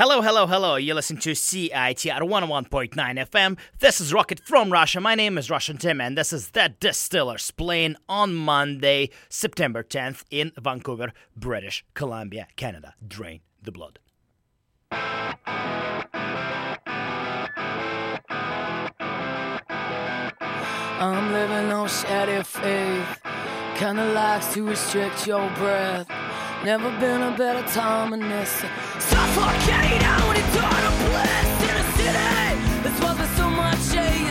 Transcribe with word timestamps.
Hello, 0.00 0.22
hello, 0.22 0.46
hello. 0.46 0.76
You 0.76 0.94
listen 0.94 1.18
to 1.18 1.32
CITR 1.32 2.22
101.9 2.22 2.94
FM. 2.94 3.58
This 3.80 4.00
is 4.00 4.14
Rocket 4.14 4.40
from 4.40 4.72
Russia. 4.72 4.98
My 4.98 5.14
name 5.14 5.36
is 5.36 5.50
Russian 5.50 5.76
Tim, 5.76 6.00
and 6.00 6.16
this 6.16 6.32
is 6.32 6.52
The 6.52 6.72
Distillers 6.80 7.50
playing 7.50 7.96
on 8.08 8.34
Monday, 8.34 9.10
September 9.28 9.82
10th 9.82 10.24
in 10.30 10.52
Vancouver, 10.58 11.12
British 11.36 11.84
Columbia, 11.92 12.48
Canada. 12.56 12.94
Drain 13.06 13.40
the 13.62 13.72
blood. 13.72 13.98
I'm 20.98 21.30
living 21.30 21.70
on 21.72 21.88
shady 21.90 22.42
faith. 22.42 23.20
Kinda 23.74 24.14
likes 24.14 24.54
to 24.54 24.66
restrict 24.66 25.26
your 25.26 25.50
breath. 25.56 26.08
Never 26.64 26.90
been 27.00 27.20
a 27.20 27.36
better 27.36 27.66
time 27.68 28.14
in 28.14 28.20
this. 28.20 28.64
Suffocate 28.98 29.19
volcano 29.34 30.30
and 30.30 30.38
a 30.38 30.94
in 31.68 31.76
a 31.76 31.86
city 31.96 32.30
that 32.82 32.94
was 33.18 33.30
so 33.36 33.48
much 33.50 33.94
hate. 33.94 34.29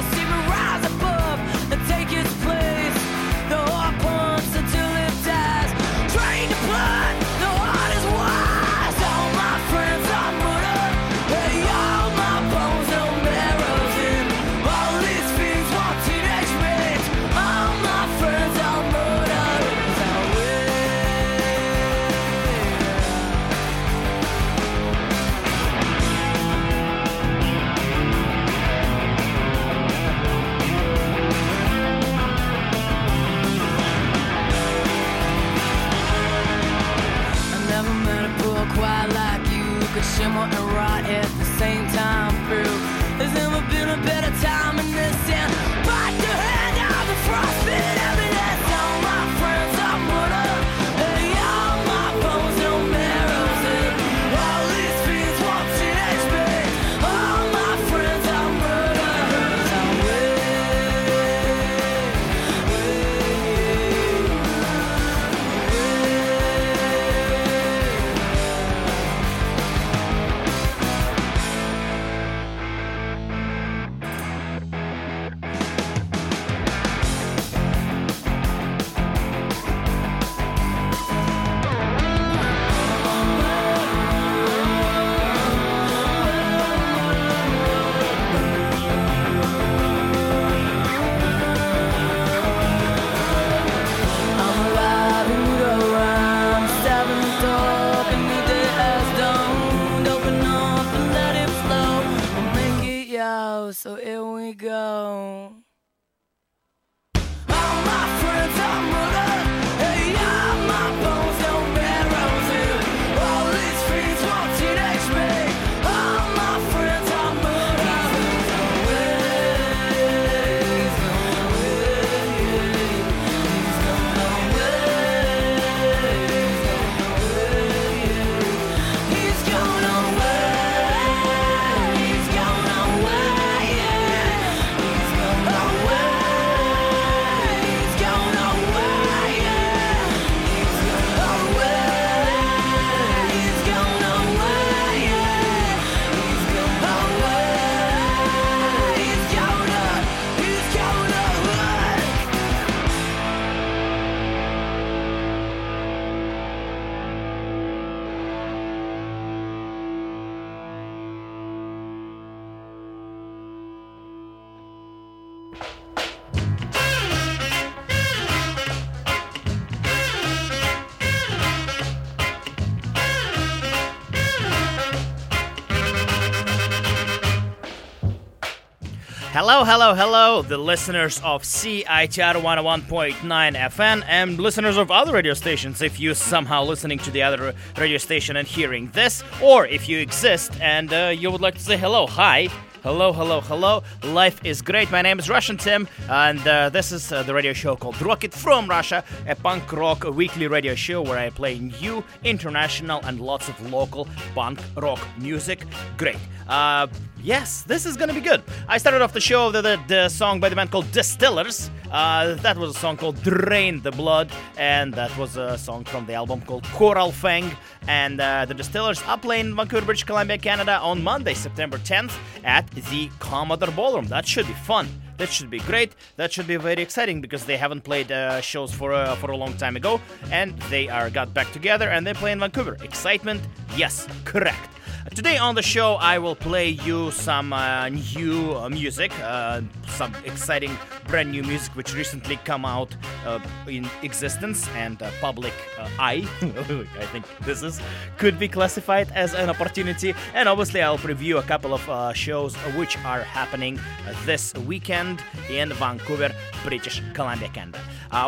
Hello, 179.41 179.63
hello, 179.63 179.95
hello, 179.95 180.41
the 180.41 180.57
listeners 180.57 181.21
of 181.23 181.43
CITR 181.43 182.41
101.9 182.41 183.15
FM 183.21 184.03
and 184.05 184.37
listeners 184.37 184.75
of 184.75 184.91
other 184.91 185.13
radio 185.13 185.33
stations. 185.33 185.81
If 185.81 185.97
you 185.97 186.13
somehow 186.13 186.65
listening 186.65 186.99
to 186.99 187.09
the 187.09 187.23
other 187.23 187.55
radio 187.77 187.97
station 187.99 188.35
and 188.35 188.45
hearing 188.45 188.89
this, 188.89 189.23
or 189.41 189.65
if 189.65 189.87
you 189.87 189.99
exist 189.99 190.59
and 190.59 190.91
uh, 190.91 191.13
you 191.17 191.31
would 191.31 191.39
like 191.39 191.53
to 191.53 191.61
say 191.61 191.77
hello, 191.77 192.05
hi. 192.05 192.49
Hello, 192.83 193.13
hello, 193.13 193.39
hello. 193.39 193.83
Life 194.03 194.43
is 194.43 194.61
great. 194.61 194.91
My 194.91 195.01
name 195.01 195.19
is 195.19 195.29
Russian 195.29 195.55
Tim, 195.55 195.87
and 196.09 196.45
uh, 196.45 196.69
this 196.69 196.91
is 196.91 197.11
uh, 197.11 197.23
the 197.23 197.33
radio 197.33 197.53
show 197.53 197.77
called 197.77 198.01
Rocket 198.01 198.33
from 198.33 198.69
Russia, 198.69 199.05
a 199.25 199.35
punk 199.35 199.71
rock 199.71 200.03
weekly 200.03 200.47
radio 200.47 200.75
show 200.75 201.01
where 201.01 201.17
I 201.17 201.29
play 201.29 201.59
new, 201.59 202.03
international, 202.25 203.01
and 203.03 203.21
lots 203.21 203.47
of 203.47 203.71
local 203.71 204.07
punk 204.35 204.59
rock 204.75 204.99
music. 205.17 205.65
Great. 205.97 206.17
Uh, 206.47 206.87
yes, 207.23 207.63
this 207.63 207.85
is 207.85 207.97
gonna 207.97 208.13
be 208.13 208.21
good. 208.21 208.43
I 208.67 208.77
started 208.77 209.01
off 209.01 209.13
the 209.13 209.21
show 209.21 209.51
with 209.51 209.63
the, 209.63 209.79
the 209.87 210.09
song 210.09 210.39
by 210.39 210.49
the 210.49 210.55
band 210.55 210.71
called 210.71 210.91
Distillers. 210.91 211.69
Uh, 211.91 212.35
that 212.35 212.57
was 212.57 212.75
a 212.75 212.79
song 212.79 212.97
called 212.97 213.21
Drain 213.23 213.81
the 213.81 213.91
Blood, 213.91 214.31
and 214.57 214.93
that 214.93 215.15
was 215.17 215.37
a 215.37 215.57
song 215.57 215.83
from 215.85 216.05
the 216.05 216.13
album 216.13 216.41
called 216.41 216.63
Coral 216.65 217.11
Fang. 217.11 217.51
And 217.87 218.21
uh, 218.21 218.45
the 218.45 218.53
Distillers 218.53 219.01
are 219.03 219.17
playing 219.17 219.55
Vancouver, 219.55 219.85
British 219.85 220.03
Columbia, 220.03 220.37
Canada 220.37 220.79
on 220.79 221.03
Monday, 221.03 221.33
September 221.33 221.77
10th 221.77 222.13
at 222.43 222.69
the 222.71 223.09
Commodore 223.19 223.71
Ballroom. 223.71 224.05
That 224.05 224.27
should 224.27 224.47
be 224.47 224.53
fun. 224.53 224.87
That 225.17 225.29
should 225.29 225.49
be 225.49 225.59
great. 225.59 225.95
That 226.15 226.31
should 226.31 226.47
be 226.47 226.55
very 226.55 226.81
exciting 226.81 227.19
because 227.19 227.43
they 227.45 227.57
haven't 227.57 227.81
played 227.81 228.09
uh, 228.09 228.39
shows 228.39 228.73
for 228.73 228.93
uh, 228.93 229.15
for 229.15 229.31
a 229.31 229.37
long 229.37 229.53
time 229.57 229.75
ago, 229.75 229.99
and 230.31 230.57
they 230.69 230.87
are 230.87 231.09
got 231.09 231.33
back 231.33 231.51
together 231.51 231.89
and 231.89 232.07
they 232.07 232.13
play 232.13 232.31
in 232.31 232.39
Vancouver. 232.39 232.77
Excitement, 232.81 233.41
yes, 233.75 234.07
correct. 234.23 234.78
Today 235.15 235.37
on 235.37 235.55
the 235.55 235.61
show, 235.61 235.95
I 235.95 236.19
will 236.19 236.35
play 236.35 236.69
you 236.69 237.11
some 237.11 237.51
uh, 237.51 237.89
new 237.89 238.55
uh, 238.55 238.69
music, 238.69 239.11
uh, 239.23 239.61
some 239.87 240.13
exciting 240.23 240.77
brand 241.07 241.31
new 241.31 241.41
music 241.43 241.75
which 241.75 241.93
recently 241.95 242.37
come 242.45 242.63
out 242.63 242.95
uh, 243.25 243.39
in 243.67 243.87
existence 244.03 244.67
and 244.75 245.01
uh, 245.01 245.09
public 245.19 245.53
uh, 245.77 245.89
eye. 245.99 246.27
I 246.41 247.05
think 247.11 247.25
this 247.41 247.63
is 247.63 247.81
could 248.17 248.37
be 248.37 248.47
classified 248.47 249.11
as 249.15 249.33
an 249.33 249.49
opportunity. 249.49 250.13
And 250.33 250.47
obviously, 250.47 250.81
I'll 250.81 250.97
preview 250.97 251.39
a 251.39 251.43
couple 251.43 251.73
of 251.73 252.15
shows 252.15 252.55
which 252.77 252.97
are 252.99 253.21
happening 253.21 253.79
this 254.25 254.53
weekend 254.53 255.21
in 255.49 255.73
Vancouver, 255.73 256.31
British 256.63 257.01
Columbia, 257.13 257.49
Canada. 257.49 257.79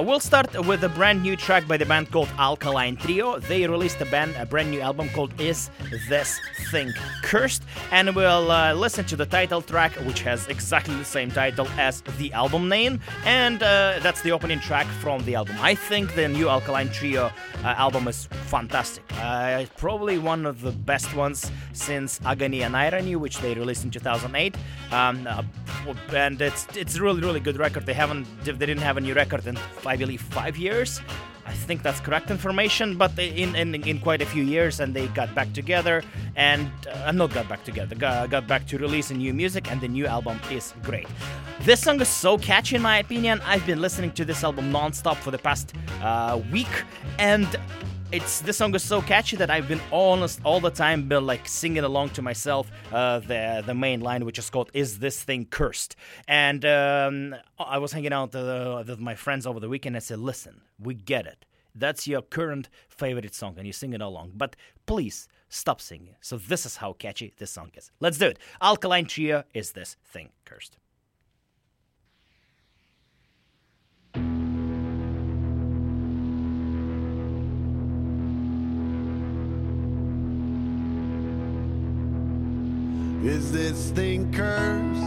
We'll 0.01 0.19
start 0.19 0.47
with 0.67 0.83
a 0.83 0.89
brand 0.89 1.21
new 1.21 1.35
track 1.35 1.67
by 1.67 1.77
the 1.77 1.85
band 1.85 2.11
called 2.11 2.29
Alkaline 2.37 2.97
Trio. 2.97 3.39
They 3.39 3.67
released 3.67 4.01
a, 4.01 4.05
band, 4.05 4.35
a 4.37 4.45
brand 4.45 4.71
new 4.71 4.81
album 4.81 5.09
called 5.09 5.39
Is 5.39 5.69
This 6.09 6.39
Thing 6.71 6.93
Cursed? 7.21 7.63
And 7.91 8.15
we'll 8.15 8.49
uh, 8.49 8.73
listen 8.73 9.03
to 9.05 9.15
the 9.17 9.25
title 9.25 9.61
track, 9.61 9.91
which 10.07 10.21
has 10.21 10.47
exactly 10.47 10.95
the 10.95 11.05
same 11.05 11.29
title 11.29 11.67
as 11.77 12.01
the 12.17 12.31
album 12.31 12.69
name. 12.69 13.01
And 13.25 13.61
uh, 13.61 13.99
that's 14.01 14.21
the 14.21 14.31
opening 14.31 14.59
track 14.59 14.87
from 15.01 15.23
the 15.25 15.35
album. 15.35 15.57
I 15.59 15.75
think 15.75 16.15
the 16.15 16.27
new 16.29 16.47
Alkaline 16.47 16.89
Trio 16.89 17.25
uh, 17.25 17.67
album 17.67 18.07
is 18.07 18.27
fantastic. 18.47 19.03
Uh, 19.19 19.65
probably 19.77 20.17
one 20.17 20.45
of 20.45 20.61
the 20.61 20.71
best 20.71 21.13
ones 21.15 21.51
since 21.73 22.21
Agony 22.25 22.63
and 22.63 22.75
Irony, 22.75 23.15
which 23.17 23.39
they 23.39 23.53
released 23.53 23.83
in 23.83 23.91
2008. 23.91 24.55
Um, 24.91 25.27
uh, 25.27 25.43
and 26.13 26.41
it's 26.41 26.65
it's 26.75 26.99
really 26.99 27.21
really 27.21 27.39
good 27.39 27.57
record. 27.57 27.85
They 27.85 27.93
haven't 27.93 28.25
they 28.43 28.53
didn't 28.53 28.83
have 28.89 28.97
a 28.97 29.01
new 29.01 29.13
record 29.13 29.45
in 29.45 29.57
I 29.85 29.95
believe 29.97 30.21
five 30.21 30.57
years. 30.57 31.01
I 31.51 31.53
think 31.53 31.83
that's 31.83 31.99
correct 31.99 32.31
information, 32.31 32.97
but 32.97 33.11
in, 33.19 33.55
in, 33.55 33.75
in 33.75 33.99
quite 33.99 34.21
a 34.21 34.25
few 34.25 34.43
years, 34.43 34.79
and 34.79 34.93
they 34.93 35.07
got 35.07 35.35
back 35.35 35.51
together 35.51 36.01
and 36.37 36.71
uh, 36.87 37.11
not 37.11 37.33
got 37.33 37.49
back 37.49 37.65
together, 37.65 37.93
got, 37.93 38.29
got 38.29 38.47
back 38.47 38.65
to 38.67 38.77
releasing 38.77 39.17
new 39.17 39.33
music, 39.33 39.69
and 39.69 39.81
the 39.81 39.87
new 39.87 40.07
album 40.07 40.39
is 40.49 40.73
great. 40.81 41.07
This 41.61 41.81
song 41.81 41.99
is 41.99 42.07
so 42.07 42.37
catchy, 42.37 42.77
in 42.77 42.81
my 42.81 42.99
opinion. 42.99 43.41
I've 43.45 43.65
been 43.65 43.81
listening 43.81 44.11
to 44.13 44.23
this 44.23 44.45
album 44.45 44.71
non-stop 44.71 45.17
for 45.17 45.31
the 45.31 45.37
past 45.37 45.73
uh, 46.01 46.39
week, 46.53 46.73
and 47.19 47.47
it's 48.11 48.41
this 48.41 48.57
song 48.57 48.75
is 48.75 48.83
so 48.83 49.01
catchy 49.01 49.37
that 49.37 49.49
I've 49.49 49.69
been 49.69 49.79
honest 49.91 50.41
all 50.43 50.59
the 50.59 50.69
time 50.69 51.07
been 51.07 51.25
like 51.25 51.47
singing 51.47 51.83
along 51.83 52.09
to 52.11 52.21
myself 52.21 52.69
uh, 52.91 53.19
the 53.19 53.63
the 53.65 53.73
main 53.73 54.01
line 54.01 54.25
which 54.25 54.37
is 54.37 54.49
called 54.49 54.69
"Is 54.73 54.99
this 54.99 55.23
thing 55.23 55.45
cursed?" 55.45 55.95
And 56.27 56.65
um, 56.65 57.35
I 57.57 57.77
was 57.77 57.93
hanging 57.93 58.11
out 58.11 58.35
uh, 58.35 58.83
with 58.85 58.99
my 58.99 59.15
friends 59.15 59.47
over 59.47 59.59
the 59.59 59.69
weekend. 59.69 59.95
and 59.95 60.03
I 60.03 60.05
said, 60.05 60.19
"Listen, 60.19 60.61
we 60.77 60.93
get 60.93 61.25
it. 61.25 61.45
That's 61.73 62.05
your 62.05 62.21
current 62.21 62.69
favorite 62.89 63.33
song, 63.33 63.55
and 63.57 63.65
you 63.65 63.73
sing 63.73 63.93
it 63.93 64.01
along. 64.01 64.33
But 64.35 64.55
please 64.85 65.29
stop 65.47 65.79
singing." 65.79 66.15
So 66.19 66.37
this 66.37 66.65
is 66.65 66.77
how 66.77 66.93
catchy 66.93 67.33
this 67.37 67.51
song 67.51 67.71
is. 67.75 67.91
Let's 68.01 68.17
do 68.17 68.27
it. 68.27 68.39
Alkaline 68.61 69.05
Trio 69.05 69.43
is 69.53 69.71
this 69.71 69.95
thing 70.03 70.29
cursed. 70.43 70.77
Is 83.23 83.51
this 83.51 83.91
thing 83.91 84.33
cursed? 84.33 84.99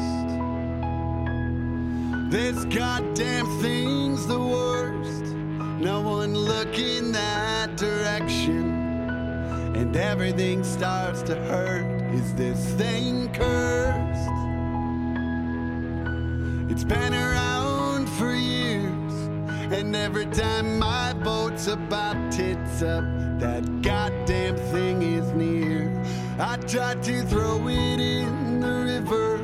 This 2.31 2.65
goddamn 2.67 3.47
thing's 3.61 4.25
the 4.29 4.39
worst. 4.39 5.25
No 5.81 6.01
one 6.01 6.33
looking 6.33 7.11
that 7.11 7.77
direction. 7.77 8.71
And 9.75 9.97
everything 9.97 10.63
starts 10.63 11.23
to 11.23 11.35
hurt. 11.35 11.87
Is 12.15 12.33
this 12.35 12.65
thing 12.75 13.33
cursed? 13.33 14.31
It's 16.71 16.85
been 16.85 17.15
around 17.15 18.09
for 18.11 18.33
years. 18.33 19.13
And 19.73 19.97
every 19.97 20.27
time 20.27 20.79
my 20.79 21.15
boat's 21.15 21.67
about 21.67 22.31
tits 22.31 22.81
up, 22.81 23.03
that 23.41 23.83
goddamn 23.83 24.57
thing 24.71 25.03
is 25.03 25.33
near. 25.33 25.64
I 26.37 26.57
tried 26.57 27.01
to 27.05 27.23
throw 27.23 27.69
it 27.69 28.01
in 28.01 28.59
the 28.59 28.67
river, 28.67 29.39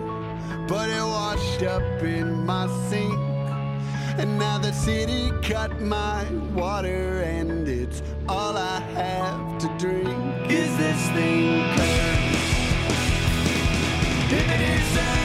but 0.67 0.91
it 0.91 1.03
washed 1.03 1.63
up 1.63 1.83
in 2.03 2.45
my 2.45 2.67
sink. 2.89 3.15
And 4.19 4.37
now 4.39 4.59
the 4.59 4.73
city 4.73 5.31
cut 5.41 5.81
my 5.81 6.25
water, 6.53 7.23
and 7.23 7.69
it's 7.69 8.03
all 8.29 8.57
I 8.59 8.81
have 8.95 9.59
to 9.59 9.69
drink. 9.79 10.51
Is 10.51 10.77
this 10.79 11.09
thing 11.11 11.63
cursed? 11.77 12.31
If 14.33 14.51
it 14.51 14.61
is, 14.61 15.20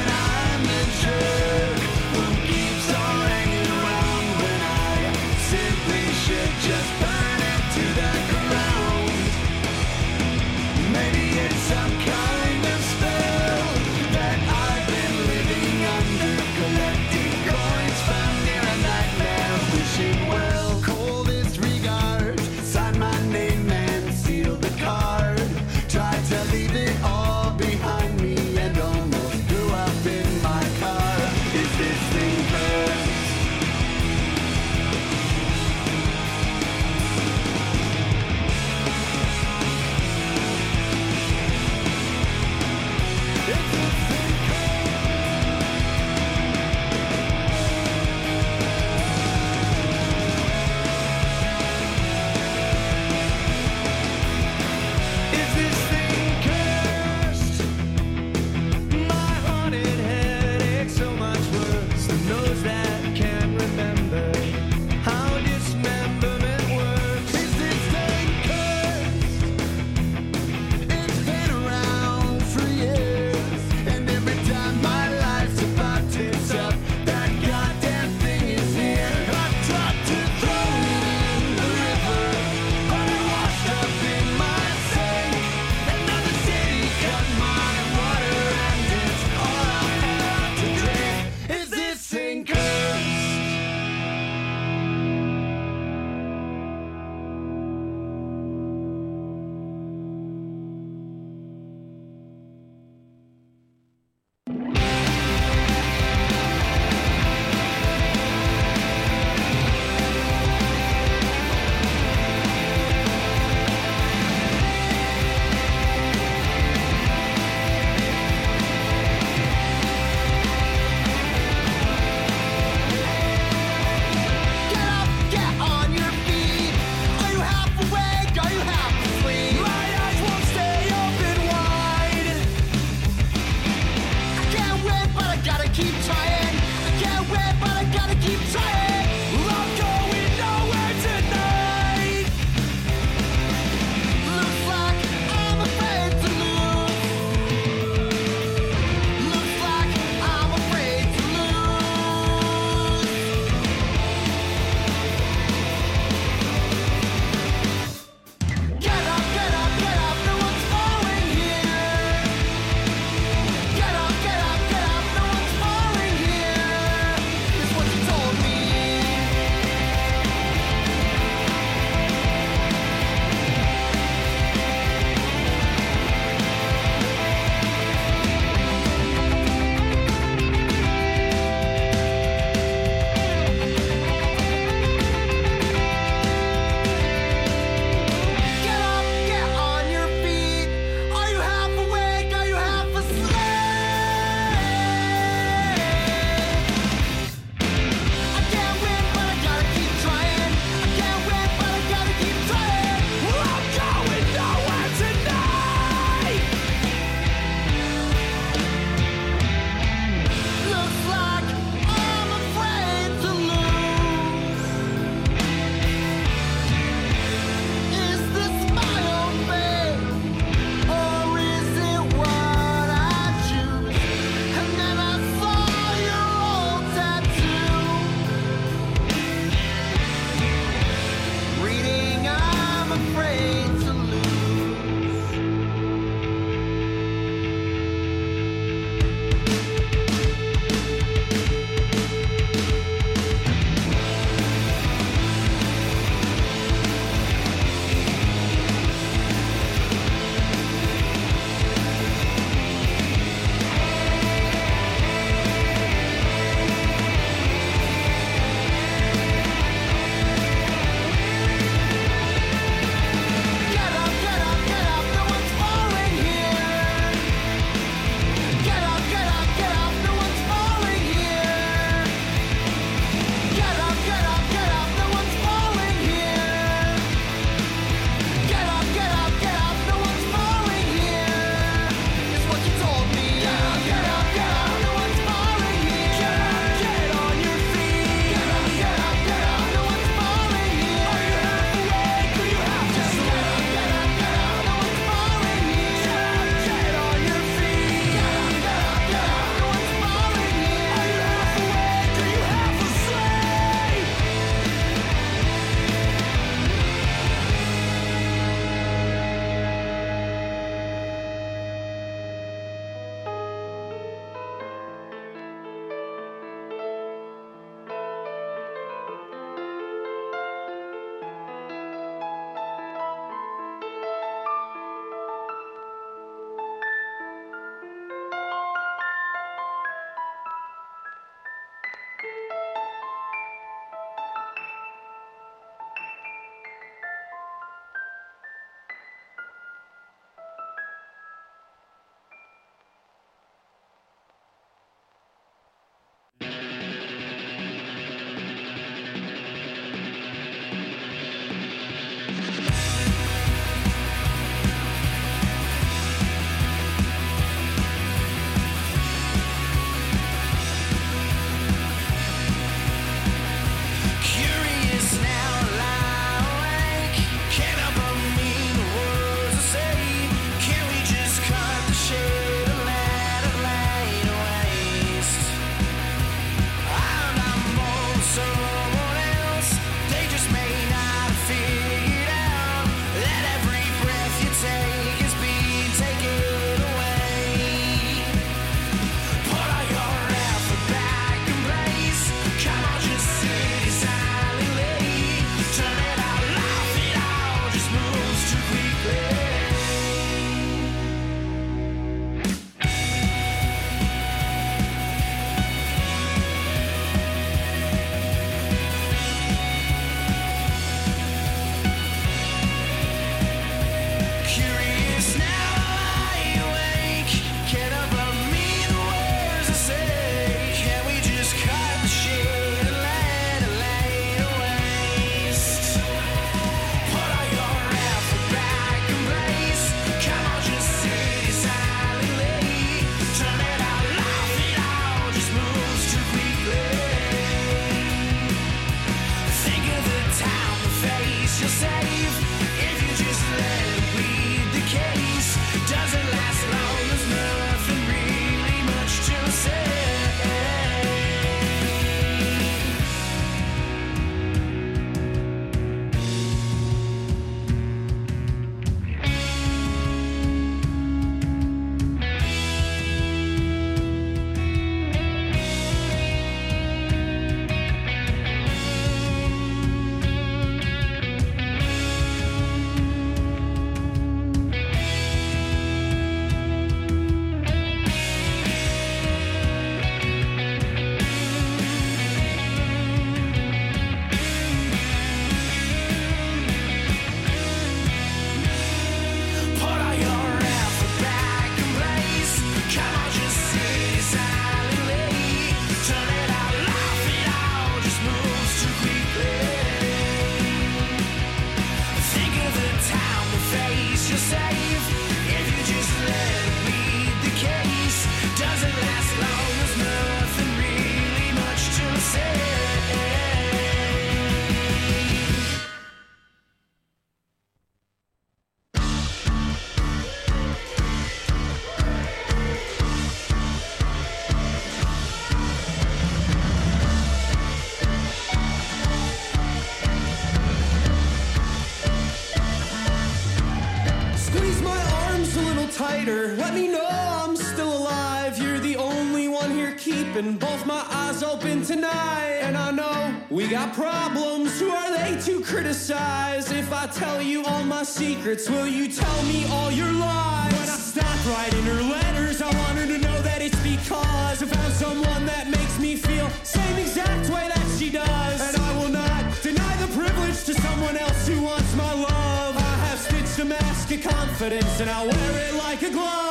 problems? 543.94 544.80
Who 544.80 544.90
are 544.90 545.12
they 545.18 545.40
to 545.42 545.62
criticize? 545.62 546.72
If 546.72 546.92
I 546.92 547.08
tell 547.08 547.42
you 547.42 547.64
all 547.66 547.84
my 547.84 548.04
secrets, 548.04 548.70
will 548.70 548.88
you 548.88 549.08
tell 549.08 549.44
me 549.44 549.66
all 549.72 549.92
your 549.92 550.12
lies? 550.12 550.72
When 550.74 550.90
I 550.90 550.98
stop 550.98 551.46
writing 551.48 551.84
her 551.84 552.02
letters, 552.02 552.62
I 552.62 552.72
wanted 552.84 553.08
to 553.08 553.18
know 553.18 553.42
that 553.42 553.62
it's 553.62 553.80
because 553.84 554.64
I 554.64 554.66
found 554.66 554.94
someone 554.94 555.46
that 555.46 555.70
makes 555.70 556.00
me 556.00 556.16
feel 556.16 556.50
same 556.64 556.98
exact 556.98 557.50
way 557.50 557.68
that 557.68 557.96
she 557.98 558.10
does. 558.10 558.62
And 558.62 558.78
I 558.78 558.98
will 558.98 559.10
not 559.10 559.44
deny 559.62 559.96
the 559.98 560.08
privilege 560.14 560.64
to 560.66 560.74
someone 560.74 561.18
else 561.18 561.48
who 561.48 561.62
wants 561.62 561.96
my 561.96 562.14
love. 562.14 562.78
I 562.78 562.96
have 563.08 563.20
stitched 563.20 563.60
a 563.60 563.66
mask 563.66 564.12
of 564.12 564.22
confidence 564.22 565.00
and 565.00 565.10
I 565.10 565.24
wear 565.26 565.68
it 565.68 565.76
like 565.76 566.02
a 566.02 566.10
glove. 566.10 566.45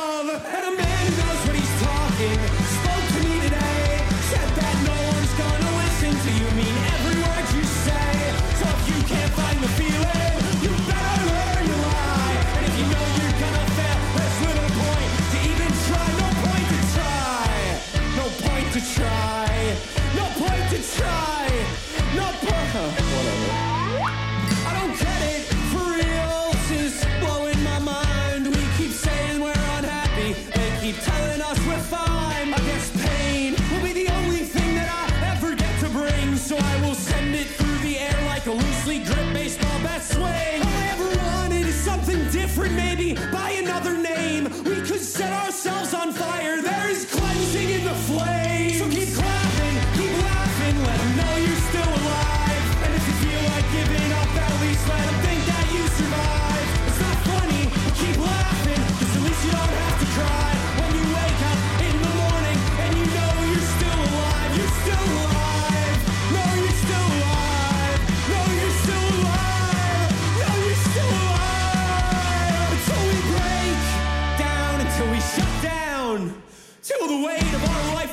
different 42.55 42.75
maybe 42.75 43.15
by 43.33 43.51
another 43.51 43.97
name. 43.97 44.45
We 44.63 44.75
could 44.75 45.01
set 45.01 45.33
ourselves 45.43 45.93
on 45.93 46.13
fire. 46.13 46.61
There 46.61 46.89
is 46.89 47.03
cleansing 47.05 47.69
in 47.69 47.83
the 47.83 47.94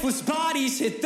lifeless 0.03 0.23
bodies 0.23 0.81
hit 0.81 1.01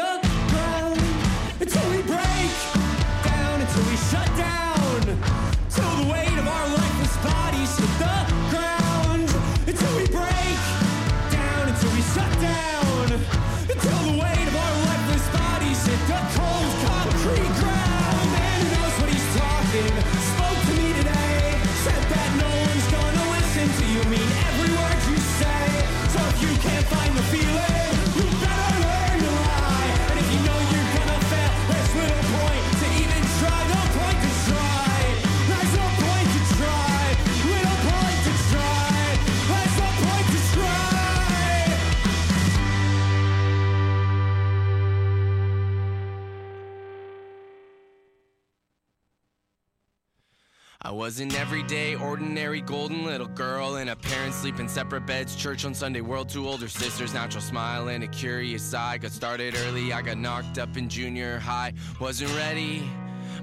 was 51.06 51.20
an 51.20 51.32
everyday, 51.36 51.94
ordinary, 51.94 52.60
golden 52.60 53.04
little 53.04 53.28
girl. 53.28 53.76
And 53.76 53.88
her 53.88 53.94
parents 53.94 54.38
sleep 54.38 54.58
in 54.58 54.68
separate 54.68 55.06
beds. 55.06 55.36
Church 55.36 55.64
on 55.64 55.72
Sunday, 55.72 56.00
world, 56.00 56.28
two 56.28 56.48
older 56.48 56.66
sisters. 56.66 57.14
Natural 57.14 57.40
smile 57.40 57.86
and 57.86 58.02
a 58.02 58.08
curious 58.08 58.74
eye. 58.74 58.98
Got 58.98 59.12
started 59.12 59.54
early, 59.54 59.92
I 59.92 60.02
got 60.02 60.18
knocked 60.18 60.58
up 60.58 60.76
in 60.76 60.88
junior 60.88 61.38
high. 61.38 61.74
Wasn't 62.00 62.34
ready. 62.34 62.90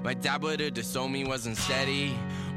My 0.02 0.12
dad 0.12 0.42
would 0.42 0.60
have 0.60 0.74
disowned 0.74 1.14
me, 1.14 1.24
wasn't 1.24 1.56
steady 1.56 2.14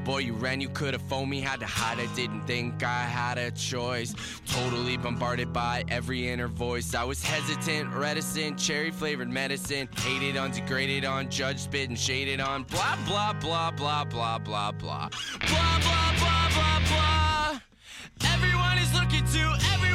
boy, 0.07 0.19
you 0.19 0.31
ran, 0.33 0.61
you 0.61 0.69
could've 0.69 1.01
phoned 1.01 1.29
me. 1.29 1.41
Had 1.41 1.59
to 1.59 1.65
hide, 1.65 1.99
I 1.99 2.05
didn't 2.15 2.47
think 2.47 2.81
I 2.81 3.01
had 3.01 3.37
a 3.37 3.51
choice. 3.51 4.15
Totally 4.47 4.95
bombarded 4.95 5.51
by 5.51 5.83
every 5.89 6.29
inner 6.29 6.47
voice. 6.47 6.95
I 6.95 7.03
was 7.03 7.21
hesitant, 7.21 7.93
reticent, 7.93 8.57
cherry 8.57 8.89
flavored 8.89 9.29
medicine. 9.29 9.89
Hated 9.97 10.37
on, 10.37 10.51
degraded 10.51 11.03
on, 11.03 11.29
judged, 11.29 11.59
spit, 11.59 11.89
and 11.89 11.99
shaded 11.99 12.39
on. 12.39 12.63
Blah, 12.63 12.97
blah, 13.05 13.33
blah, 13.33 13.71
blah, 13.71 14.05
blah, 14.05 14.39
blah, 14.39 14.71
blah. 14.71 14.71
Blah, 14.71 15.09
blah, 15.09 16.13
blah, 16.19 16.49
blah, 16.55 16.79
blah. 16.87 17.59
Everyone 18.33 18.77
is 18.77 18.93
looking 18.93 19.25
to 19.25 19.57
everyone. 19.73 19.86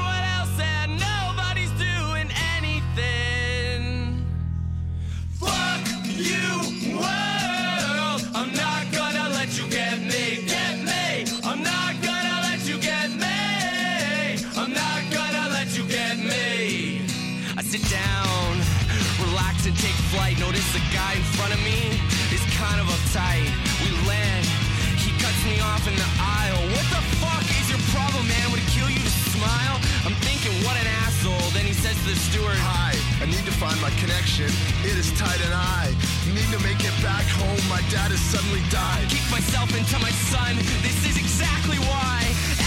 soaring 32.52 32.60
high. 32.60 32.96
I 33.22 33.26
need 33.26 33.44
to 33.44 33.52
find 33.52 33.80
my 33.80 33.90
connection, 34.00 34.50
it 34.84 34.96
is 34.98 35.12
tight 35.18 35.40
and 35.44 35.54
I 35.54 35.94
need 36.34 36.48
to 36.52 36.60
make 36.64 36.80
it 36.80 36.94
back 37.02 37.24
home. 37.38 37.60
My 37.68 37.80
dad 37.90 38.10
has 38.10 38.20
suddenly 38.20 38.62
died. 38.70 39.08
Keep 39.08 39.30
myself 39.30 39.70
into 39.76 39.98
my 39.98 40.10
son, 40.10 40.56
this 40.82 40.98
is 41.08 41.16
exactly 41.16 41.78
why. 41.78 42.61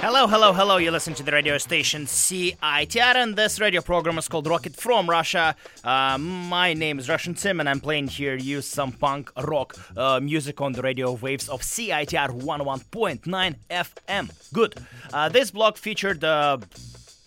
Hello, 0.00 0.28
hello, 0.28 0.52
hello. 0.52 0.76
You 0.76 0.92
listen 0.92 1.12
to 1.14 1.24
the 1.24 1.32
radio 1.32 1.58
station 1.58 2.06
CITR, 2.06 3.16
and 3.16 3.34
this 3.34 3.58
radio 3.58 3.80
program 3.80 4.16
is 4.16 4.28
called 4.28 4.46
Rocket 4.46 4.76
from 4.76 5.10
Russia. 5.10 5.56
Uh, 5.82 6.16
my 6.18 6.72
name 6.72 7.00
is 7.00 7.08
Russian 7.08 7.34
Tim, 7.34 7.58
and 7.58 7.68
I'm 7.68 7.80
playing 7.80 8.06
here 8.06 8.36
you 8.36 8.62
some 8.62 8.92
punk 8.92 9.32
rock 9.36 9.76
uh, 9.96 10.20
music 10.20 10.60
on 10.60 10.70
the 10.72 10.82
radio 10.82 11.12
waves 11.14 11.48
of 11.48 11.62
CITR 11.62 12.30
101.9 12.30 13.56
FM. 13.68 14.52
Good. 14.52 14.76
Uh, 15.12 15.28
this 15.30 15.50
blog 15.50 15.76
featured 15.76 16.22
uh, 16.22 16.58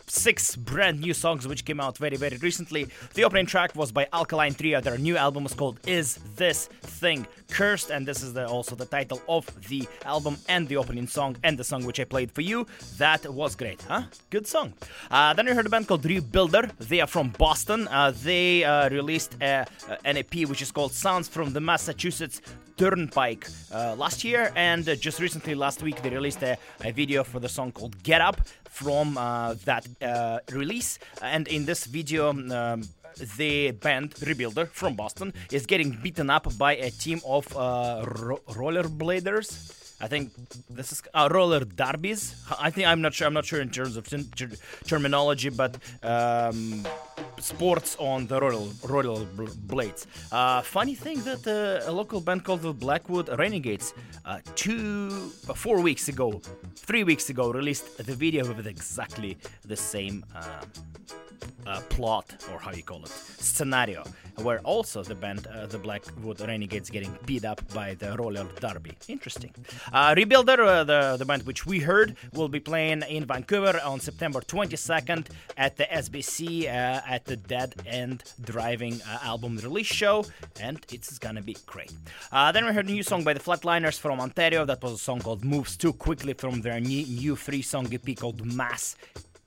six 0.07 0.55
brand 0.55 0.99
new 1.01 1.13
songs 1.13 1.47
which 1.47 1.65
came 1.65 1.79
out 1.79 1.97
very 1.97 2.17
very 2.17 2.37
recently. 2.37 2.87
The 3.15 3.23
opening 3.25 3.47
track 3.47 3.75
was 3.75 3.91
by 3.91 4.07
Alkaline 4.13 4.53
Trio. 4.53 4.79
Their 4.79 4.97
new 4.97 5.17
album 5.17 5.45
is 5.45 5.53
called 5.53 5.79
Is 5.85 6.19
This 6.37 6.67
Thing 6.81 7.27
Cursed, 7.51 7.91
and 7.91 8.07
this 8.07 8.23
is 8.23 8.33
the, 8.33 8.47
also 8.47 8.75
the 8.75 8.85
title 8.85 9.21
of 9.27 9.45
the 9.67 9.87
album 10.05 10.37
and 10.47 10.67
the 10.67 10.77
opening 10.77 11.07
song 11.07 11.35
and 11.43 11.57
the 11.57 11.63
song 11.63 11.85
which 11.85 11.99
I 11.99 12.05
played 12.05 12.31
for 12.31 12.41
you. 12.41 12.65
That 12.97 13.31
was 13.31 13.55
great, 13.55 13.81
huh? 13.83 14.03
Good 14.29 14.47
song. 14.47 14.73
Uh, 15.11 15.33
then 15.33 15.45
we 15.45 15.51
heard 15.51 15.65
a 15.65 15.69
band 15.69 15.87
called 15.87 16.03
Rebuilder. 16.03 16.71
They 16.79 17.01
are 17.01 17.07
from 17.07 17.29
Boston. 17.37 17.87
Uh, 17.87 18.13
they 18.23 18.63
uh, 18.63 18.89
released 18.89 19.35
a, 19.41 19.67
an 20.05 20.17
EP 20.17 20.33
which 20.47 20.61
is 20.61 20.71
called 20.71 20.93
Sounds 20.93 21.27
from 21.27 21.53
the 21.53 21.61
Massachusetts 21.61 22.41
Turnpike 22.77 23.47
uh, 23.71 23.95
last 23.95 24.23
year, 24.23 24.51
and 24.55 24.87
uh, 24.89 24.95
just 24.95 25.19
recently, 25.19 25.53
last 25.53 25.83
week, 25.83 26.01
they 26.01 26.09
released 26.09 26.41
a, 26.41 26.57
a 26.83 26.91
video 26.91 27.23
for 27.23 27.39
the 27.39 27.49
song 27.49 27.71
called 27.71 28.01
Get 28.01 28.21
Up 28.21 28.41
from 28.71 29.17
uh, 29.17 29.53
that 29.65 29.85
uh, 30.01 30.39
release. 30.51 30.97
And 31.21 31.47
in 31.47 31.65
this 31.65 31.85
video, 31.85 32.29
um, 32.29 32.83
the 33.37 33.71
band 33.71 34.15
Rebuilder 34.15 34.67
from 34.69 34.95
Boston 34.95 35.33
is 35.51 35.65
getting 35.65 35.91
beaten 36.01 36.29
up 36.29 36.57
by 36.57 36.75
a 36.75 36.89
team 36.91 37.19
of 37.25 37.45
uh, 37.55 38.05
ro- 38.19 38.39
rollerbladers. 38.49 39.77
I 40.03 40.07
think 40.07 40.31
this 40.67 40.91
is 40.91 41.03
uh, 41.13 41.29
roller 41.31 41.59
derbies. 41.63 42.33
I 42.59 42.71
think 42.71 42.87
I'm 42.87 43.01
not 43.01 43.13
sure. 43.13 43.27
I'm 43.27 43.35
not 43.35 43.45
sure 43.45 43.61
in 43.61 43.69
terms 43.69 43.97
of 43.97 44.09
ter- 44.09 44.23
ter- 44.35 44.57
terminology, 44.87 45.49
but 45.49 45.77
um, 46.01 46.87
sports 47.39 47.95
on 47.99 48.25
the 48.25 48.39
roller 48.41 48.71
roller 48.83 49.25
bl- 49.25 49.53
blades. 49.67 50.07
Uh, 50.31 50.61
funny 50.63 50.95
thing 50.95 51.21
that 51.23 51.45
uh, 51.45 51.87
a 51.87 51.91
local 51.91 52.19
band 52.19 52.43
called 52.43 52.63
the 52.63 52.73
Blackwood 52.73 53.29
Renegades, 53.37 53.93
uh, 54.25 54.39
two, 54.55 55.31
uh, 55.47 55.53
four 55.53 55.79
weeks 55.81 56.07
ago, 56.07 56.41
three 56.75 57.03
weeks 57.03 57.29
ago, 57.29 57.51
released 57.51 57.97
the 57.97 58.15
video 58.15 58.43
with 58.51 58.65
exactly 58.65 59.37
the 59.65 59.75
same. 59.75 60.25
Uh, 61.67 61.79
plot 61.89 62.25
or 62.51 62.59
how 62.59 62.71
you 62.71 62.81
call 62.81 63.03
it 63.03 63.09
scenario 63.09 64.03
where 64.37 64.59
also 64.59 65.03
the 65.03 65.13
band 65.13 65.47
uh, 65.47 65.65
the 65.67 65.77
blackwood 65.77 66.39
renegades 66.41 66.89
getting 66.89 67.15
beat 67.25 67.45
up 67.45 67.61
by 67.73 67.93
the 67.95 68.15
roller 68.17 68.47
derby. 68.59 68.93
Interesting. 69.07 69.53
Uh, 69.93 70.15
rebuilder 70.15 70.59
uh, 70.59 70.83
the, 70.83 71.17
the 71.17 71.25
band 71.25 71.43
which 71.43 71.65
we 71.65 71.79
heard 71.79 72.15
will 72.33 72.49
be 72.49 72.59
playing 72.59 73.03
in 73.03 73.25
vancouver 73.25 73.79
on 73.83 73.99
september 73.99 74.41
22nd 74.41 75.27
at 75.57 75.77
the 75.77 75.83
sbc 75.83 76.65
uh, 76.65 77.01
at 77.07 77.25
the 77.25 77.35
dead 77.35 77.75
end 77.85 78.23
driving 78.41 78.99
uh, 79.07 79.19
album 79.21 79.57
release 79.57 79.87
show 79.87 80.25
and 80.59 80.85
it's 80.91 81.19
gonna 81.19 81.41
be 81.41 81.55
great. 81.65 81.93
Then 82.31 82.65
we 82.65 82.73
heard 82.73 82.89
a 82.89 82.91
new 82.91 83.03
song 83.03 83.23
by 83.23 83.33
the 83.33 83.39
flatliners 83.39 83.99
from 83.99 84.19
ontario. 84.19 84.65
That 84.65 84.81
was 84.81 84.93
a 84.93 84.97
song 84.97 85.19
called 85.19 85.45
moves 85.45 85.77
too 85.77 85.93
quickly 85.93 86.33
from 86.33 86.61
their 86.61 86.79
new, 86.79 87.05
new 87.05 87.35
three 87.35 87.61
song 87.61 87.93
ep 87.93 88.15
called 88.17 88.43
mass 88.45 88.95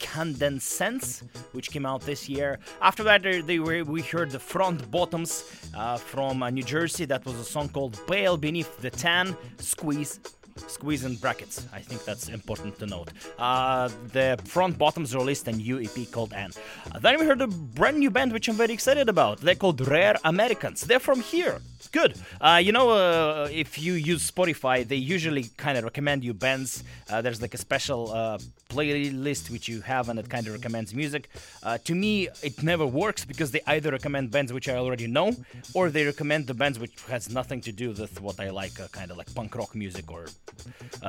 Candescence, 0.05 1.25
which 1.53 1.71
came 1.71 1.87
out 1.87 2.03
this 2.03 2.29
year. 2.29 2.59
After 2.83 3.03
that, 3.05 3.23
they, 3.23 3.59
were, 3.59 3.83
we 3.85 4.03
heard 4.03 4.31
the 4.31 4.39
Front 4.39 4.91
Bottoms 4.91 5.33
uh, 5.75 5.97
from 5.97 6.43
uh, 6.43 6.51
New 6.51 6.63
Jersey. 6.63 7.07
That 7.07 7.25
was 7.25 7.37
a 7.37 7.45
song 7.45 7.71
called 7.71 7.99
Pale 8.07 8.37
Beneath 8.37 8.73
the 8.81 8.91
Tan, 8.91 9.35
Squeeze. 9.59 10.21
Squeeze 10.69 11.05
in 11.05 11.17
brackets. 11.17 11.67
I 11.73 11.81
think 11.81 12.05
that's 12.05 12.29
important 12.29 12.79
to 12.79 12.87
note. 12.87 13.09
Uh, 13.39 13.89
the 14.13 14.39
Front 14.45 14.79
Bottoms 14.79 15.15
released 15.15 15.49
a 15.49 15.53
new 15.53 15.81
EP 15.81 16.11
called 16.13 16.33
Ann. 16.33 16.53
Uh, 16.93 16.99
then 17.01 17.19
we 17.19 17.27
heard 17.27 17.41
a 17.41 17.49
brand 17.49 17.99
new 17.99 18.11
band 18.11 18.33
which 18.33 18.47
I'm 18.49 18.55
very 18.55 18.73
excited 18.73 19.09
about. 19.09 19.41
They're 19.41 19.57
called 19.57 19.81
Rare 19.89 20.17
Americans. 20.23 20.83
They're 20.83 21.01
from 21.01 21.21
here. 21.23 21.61
Good. 21.91 22.15
Uh, 22.41 22.61
you 22.63 22.73
know, 22.73 22.91
uh, 22.91 23.49
if 23.53 23.79
you 23.81 23.95
use 23.95 24.31
Spotify, 24.31 24.87
they 24.87 24.97
usually 24.97 25.45
kind 25.57 25.77
of 25.79 25.85
recommend 25.85 26.23
you 26.25 26.35
bands. 26.35 26.85
Uh, 27.11 27.21
there's 27.23 27.41
like 27.43 27.55
a 27.55 27.59
special 27.59 28.13
uh, 28.13 28.39
playlist 28.69 29.51
which 29.51 29.69
you 29.69 29.81
have, 29.83 30.09
and 30.09 30.19
it 30.19 30.29
kind 30.29 30.47
of 30.47 30.53
recommends 30.53 30.95
music. 30.95 31.29
Uh, 31.63 31.79
to 31.79 31.95
me, 31.95 32.29
it 32.43 32.63
never 32.63 32.87
works 32.87 33.25
because 33.25 33.51
they 33.51 33.61
either 33.67 33.91
recommend 33.91 34.31
bands 34.31 34.53
which 34.53 34.69
I 34.69 34.77
already 34.77 35.07
know, 35.07 35.33
or 35.75 35.91
they 35.91 36.05
recommend 36.05 36.47
the 36.47 36.55
bands 36.55 36.79
which 36.79 36.95
has 37.09 37.31
nothing 37.31 37.61
to 37.63 37.73
do 37.73 37.91
with 37.91 38.21
what 38.21 38.41
I 38.41 38.51
like, 38.51 38.79
uh, 38.81 38.89
kind 38.89 39.11
of 39.11 39.17
like 39.17 39.33
punk 39.35 39.55
rock 39.55 39.75
music 39.75 40.11
or 40.11 40.27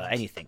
anything. 0.09 0.47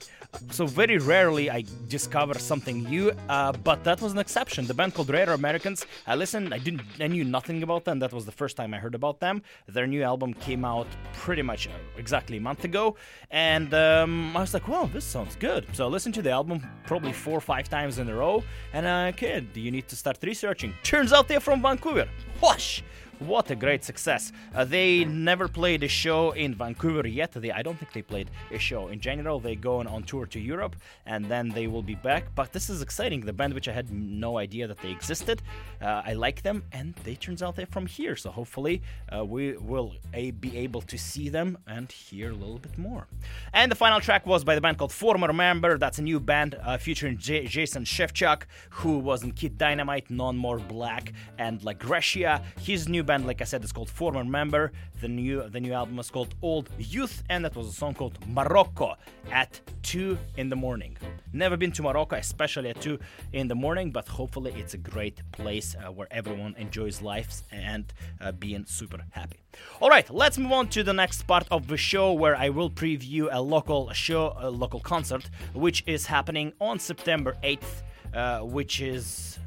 So 0.52 0.66
very 0.66 0.98
rarely 0.98 1.50
I 1.50 1.64
discover 1.88 2.36
something 2.38 2.84
new, 2.84 3.12
but 3.28 3.84
that 3.84 4.02
was 4.02 4.12
an 4.12 4.20
exception. 4.20 4.66
The 4.68 4.74
band 4.74 4.94
called 4.94 5.10
Rare 5.10 5.32
Americans. 5.32 5.86
I 6.06 6.16
listened. 6.16 6.54
I 6.54 6.60
didn't. 6.60 6.82
I 7.00 7.08
knew 7.08 7.24
nothing 7.24 7.64
about 7.64 7.86
them. 7.86 8.00
That 8.00 8.14
was 8.14 8.26
the 8.26 8.32
first 8.32 8.58
time 8.58 8.74
I 8.74 8.78
heard 8.78 8.96
about 8.96 9.20
them. 9.20 9.42
Their 9.68 9.88
new 9.88 10.04
album 10.04 10.34
came 10.34 10.66
out 10.66 10.88
pretty 11.14 11.42
much 11.42 11.70
exactly 11.98 12.38
a 12.38 12.42
month 12.42 12.64
ago, 12.64 12.96
and 13.32 13.74
um, 13.74 14.36
I 14.36 14.42
was 14.42 14.54
like, 14.54 14.68
"Wow, 14.68 14.90
this 14.92 15.06
sounds 15.06 15.36
good." 15.36 15.66
So 15.74 15.86
I 15.86 15.90
listened 15.90 16.16
to 16.16 16.22
the 16.22 16.32
album 16.32 16.66
probably 16.98 17.14
four 17.14 17.38
or 17.38 17.42
five 17.42 17.70
times 17.70 18.00
in 18.00 18.10
a 18.10 18.16
row, 18.16 18.44
and 18.74 18.88
uh, 18.88 19.12
kid, 19.12 19.46
you 19.54 19.70
need 19.70 19.88
to 19.88 19.96
start 19.96 20.18
researching. 20.24 20.74
Turns 20.82 21.14
out 21.14 21.28
they're 21.28 21.40
from 21.40 21.62
Vancouver. 21.62 22.08
Whoosh! 22.42 22.82
What 23.20 23.50
a 23.50 23.56
great 23.56 23.84
success. 23.84 24.32
Uh, 24.54 24.64
they 24.64 25.04
never 25.04 25.48
played 25.48 25.82
a 25.82 25.88
show 25.88 26.32
in 26.32 26.54
Vancouver 26.54 27.08
yet. 27.08 27.32
They, 27.32 27.52
I 27.52 27.64
don't 27.64 27.76
think 27.78 27.92
they 27.92 28.04
played 28.04 28.30
a 28.52 28.60
show. 28.60 28.90
In 28.90 29.00
general, 29.00 29.40
they 29.40 29.56
go 29.56 29.80
on, 29.80 29.88
on 29.88 30.04
tour 30.04 30.28
to 30.28 30.40
Europe 30.40 30.76
and 31.08 31.26
then 31.26 31.50
they 31.50 31.66
will 31.66 31.82
be 31.82 31.96
back. 31.96 32.26
But 32.36 32.54
this 32.54 32.70
is 32.70 32.84
exciting. 32.84 33.22
The 33.22 33.34
band, 33.34 33.56
which 33.56 33.68
I 33.68 33.72
had 33.72 33.92
no 33.92 34.38
idea 34.38 34.68
that 34.68 34.78
they 34.84 34.92
existed, 34.92 35.42
uh, 35.82 36.04
I 36.06 36.14
like 36.14 36.44
them 36.44 36.62
and 36.72 36.94
they 37.06 37.16
turns 37.16 37.42
out 37.42 37.56
they're 37.56 37.66
from 37.66 37.88
here. 37.88 38.16
So 38.16 38.30
hopefully 38.30 38.84
uh, 39.12 39.26
we 39.26 39.58
will 39.58 39.94
a- 40.14 40.30
be 40.32 40.56
able 40.56 40.82
to 40.84 40.98
see 40.98 41.30
them 41.30 41.58
and 41.66 41.92
hear 41.92 42.30
a 42.30 42.36
little 42.36 42.60
bit 42.60 42.78
more. 42.78 43.08
And 43.52 43.72
the 43.72 43.76
final 43.76 44.00
track 44.00 44.28
was 44.28 44.44
by 44.44 44.54
the 44.54 44.62
band 44.62 44.78
called 44.78 44.92
Former 44.94 45.34
Member. 45.34 45.80
That's 45.80 45.98
a 45.98 46.04
new 46.04 46.20
band 46.20 46.54
uh, 46.62 46.78
featuring 46.78 47.18
J- 47.18 47.48
Jason 47.48 47.84
Shevchuk, 47.84 48.44
who 48.70 49.00
was 49.00 49.24
in 49.24 49.32
Kid 49.32 49.58
Dynamite, 49.58 50.12
None 50.12 50.38
More 50.38 50.60
Black, 50.60 51.14
and 51.40 51.62
LaGrecia. 51.62 52.44
His 52.60 52.88
new 52.88 53.07
band, 53.08 53.26
like 53.26 53.42
I 53.42 53.46
said, 53.46 53.64
is 53.64 53.72
called 53.72 53.90
Former 53.90 54.24
Member. 54.24 54.72
The 55.02 55.08
new 55.08 55.50
the 55.50 55.60
new 55.60 55.74
album 55.74 55.98
is 55.98 56.12
called 56.12 56.36
Old 56.42 56.70
Youth, 56.78 57.24
and 57.30 57.44
that 57.46 57.56
was 57.56 57.68
a 57.68 57.72
song 57.72 57.94
called 57.96 58.20
Morocco 58.28 58.96
at 59.32 59.60
two 59.82 60.18
in 60.36 60.50
the 60.50 60.56
morning. 60.56 60.98
Never 61.34 61.58
been 61.58 61.72
to 61.72 61.84
Morocco, 61.84 62.18
especially 62.18 62.70
at 62.70 62.80
two 62.82 63.00
in 63.32 63.48
the 63.48 63.56
morning, 63.56 63.92
but 63.92 64.08
hopefully 64.08 64.54
it's 64.58 64.74
a 64.74 64.78
great 64.78 65.22
place 65.32 65.76
uh, 65.76 65.92
where 65.92 66.08
everyone 66.12 66.54
enjoys 66.58 67.02
lives 67.02 67.44
and 67.52 67.86
uh, 68.20 68.32
being 68.34 68.66
super 68.66 69.00
happy. 69.12 69.40
All 69.80 69.90
right, 69.90 70.08
let's 70.10 70.38
move 70.38 70.52
on 70.52 70.68
to 70.70 70.84
the 70.84 70.94
next 70.94 71.24
part 71.24 71.48
of 71.50 71.68
the 71.68 71.78
show 71.78 72.12
where 72.14 72.36
I 72.36 72.50
will 72.50 72.70
preview 72.70 73.30
a 73.32 73.42
local 73.42 73.92
show, 73.94 74.36
a 74.38 74.50
local 74.50 74.82
concert, 74.82 75.30
which 75.54 75.84
is 75.88 76.06
happening 76.06 76.52
on 76.60 76.78
September 76.80 77.36
8th, 77.44 77.74
uh, 78.14 78.40
which 78.42 78.82
is 78.82 79.40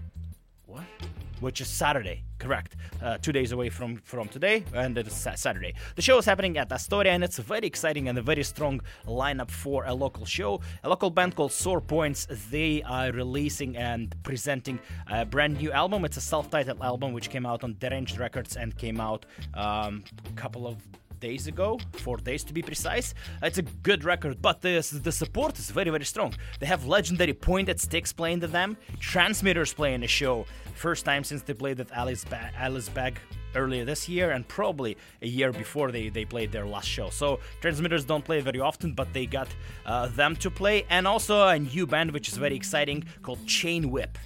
what? 0.66 0.84
Which 1.40 1.62
is 1.62 1.68
Saturday, 1.68 2.22
correct? 2.38 2.76
Uh, 3.02 3.16
two 3.16 3.32
days 3.32 3.52
away 3.52 3.70
from 3.70 3.96
from 3.96 4.28
today, 4.28 4.62
and 4.74 4.96
it 4.98 5.06
is 5.06 5.14
Saturday. 5.14 5.74
The 5.96 6.02
show 6.02 6.18
is 6.18 6.26
happening 6.26 6.58
at 6.58 6.70
Astoria, 6.70 7.12
and 7.12 7.24
it's 7.24 7.38
very 7.38 7.66
exciting 7.66 8.08
and 8.08 8.18
a 8.18 8.22
very 8.22 8.42
strong 8.42 8.82
lineup 9.06 9.50
for 9.50 9.84
a 9.84 9.94
local 9.94 10.26
show. 10.26 10.60
A 10.84 10.88
local 10.88 11.08
band 11.08 11.36
called 11.36 11.52
Sore 11.52 11.80
Points. 11.80 12.26
They 12.50 12.82
are 12.82 13.10
releasing 13.12 13.74
and 13.76 14.14
presenting 14.22 14.78
a 15.06 15.24
brand 15.24 15.56
new 15.58 15.72
album. 15.72 16.04
It's 16.04 16.18
a 16.18 16.20
self-titled 16.20 16.82
album 16.82 17.14
which 17.14 17.30
came 17.30 17.46
out 17.46 17.64
on 17.64 17.74
Deranged 17.78 18.18
Records 18.18 18.56
and 18.56 18.76
came 18.76 19.00
out 19.00 19.24
um, 19.54 20.04
a 20.28 20.32
couple 20.36 20.66
of 20.66 20.76
days 21.20 21.46
ago, 21.46 21.78
four 21.92 22.16
days 22.16 22.42
to 22.44 22.52
be 22.52 22.62
precise. 22.62 23.14
It's 23.42 23.58
a 23.58 23.62
good 23.62 24.04
record, 24.04 24.40
but 24.40 24.60
the, 24.60 24.80
the 25.02 25.12
support 25.12 25.58
is 25.58 25.70
very, 25.70 25.90
very 25.90 26.04
strong. 26.04 26.34
They 26.58 26.66
have 26.66 26.86
legendary 26.86 27.34
Pointed 27.34 27.80
Sticks 27.80 28.12
playing 28.12 28.40
to 28.40 28.46
them, 28.46 28.76
Transmitters 28.98 29.72
playing 29.72 30.00
the 30.00 30.08
show. 30.08 30.46
First 30.74 31.04
time 31.04 31.24
since 31.24 31.42
they 31.42 31.54
played 31.54 31.78
at 31.80 31.92
Alice, 31.92 32.24
ba- 32.24 32.50
Alice 32.56 32.88
Bag 32.88 33.18
earlier 33.54 33.84
this 33.84 34.08
year 34.08 34.30
and 34.30 34.46
probably 34.48 34.96
a 35.22 35.26
year 35.26 35.52
before 35.52 35.90
they, 35.90 36.08
they 36.08 36.24
played 36.24 36.52
their 36.52 36.66
last 36.66 36.88
show. 36.88 37.10
So 37.10 37.40
Transmitters 37.60 38.04
don't 38.04 38.24
play 38.24 38.40
very 38.40 38.60
often, 38.60 38.92
but 38.92 39.12
they 39.12 39.26
got 39.26 39.48
uh, 39.84 40.06
them 40.08 40.36
to 40.36 40.50
play, 40.50 40.86
and 40.88 41.06
also 41.06 41.48
a 41.48 41.58
new 41.58 41.86
band 41.86 42.12
which 42.12 42.28
is 42.28 42.36
very 42.36 42.56
exciting 42.56 43.04
called 43.22 43.44
Chain 43.46 43.90
Whip. 43.90 44.16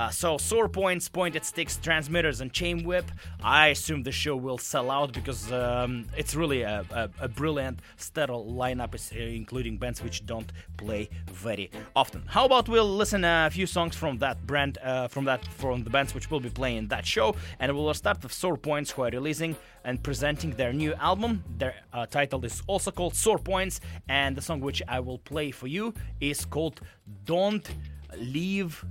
Uh, 0.00 0.08
so 0.08 0.38
sore 0.38 0.66
points, 0.66 1.10
pointed 1.10 1.44
sticks, 1.44 1.76
transmitters, 1.76 2.40
and 2.40 2.54
chain 2.54 2.84
whip. 2.84 3.04
I 3.42 3.66
assume 3.66 4.02
the 4.02 4.12
show 4.12 4.34
will 4.34 4.56
sell 4.56 4.90
out 4.90 5.12
because 5.12 5.52
um, 5.52 6.06
it's 6.16 6.34
really 6.34 6.62
a, 6.62 6.86
a, 6.90 7.10
a 7.20 7.28
brilliant 7.28 7.80
sterile 7.98 8.46
lineup, 8.46 8.94
uh, 8.94 9.18
including 9.18 9.76
bands 9.76 10.02
which 10.02 10.24
don't 10.24 10.50
play 10.78 11.10
very 11.30 11.70
often. 11.94 12.24
How 12.26 12.46
about 12.46 12.66
we'll 12.66 12.88
listen 12.96 13.24
a 13.24 13.50
few 13.52 13.66
songs 13.66 13.94
from 13.94 14.16
that 14.18 14.46
brand, 14.46 14.78
uh, 14.82 15.08
from 15.08 15.26
that 15.26 15.44
from 15.44 15.84
the 15.84 15.90
bands 15.90 16.14
which 16.14 16.30
will 16.30 16.40
be 16.40 16.48
playing 16.48 16.88
that 16.88 17.04
show, 17.04 17.36
and 17.58 17.70
we'll 17.76 17.92
start 17.92 18.22
with 18.22 18.32
Sore 18.32 18.56
Points, 18.56 18.90
who 18.90 19.02
are 19.02 19.10
releasing 19.10 19.54
and 19.84 20.02
presenting 20.02 20.52
their 20.52 20.72
new 20.72 20.94
album. 20.94 21.44
Their 21.58 21.74
uh, 21.92 22.06
title 22.06 22.42
is 22.46 22.62
also 22.66 22.90
called 22.90 23.14
Sore 23.14 23.38
Points, 23.38 23.82
and 24.08 24.34
the 24.34 24.40
song 24.40 24.60
which 24.60 24.80
I 24.88 25.00
will 25.00 25.18
play 25.18 25.50
for 25.50 25.66
you 25.66 25.92
is 26.22 26.46
called 26.46 26.80
"Don't 27.26 27.68
Leave." 28.16 28.82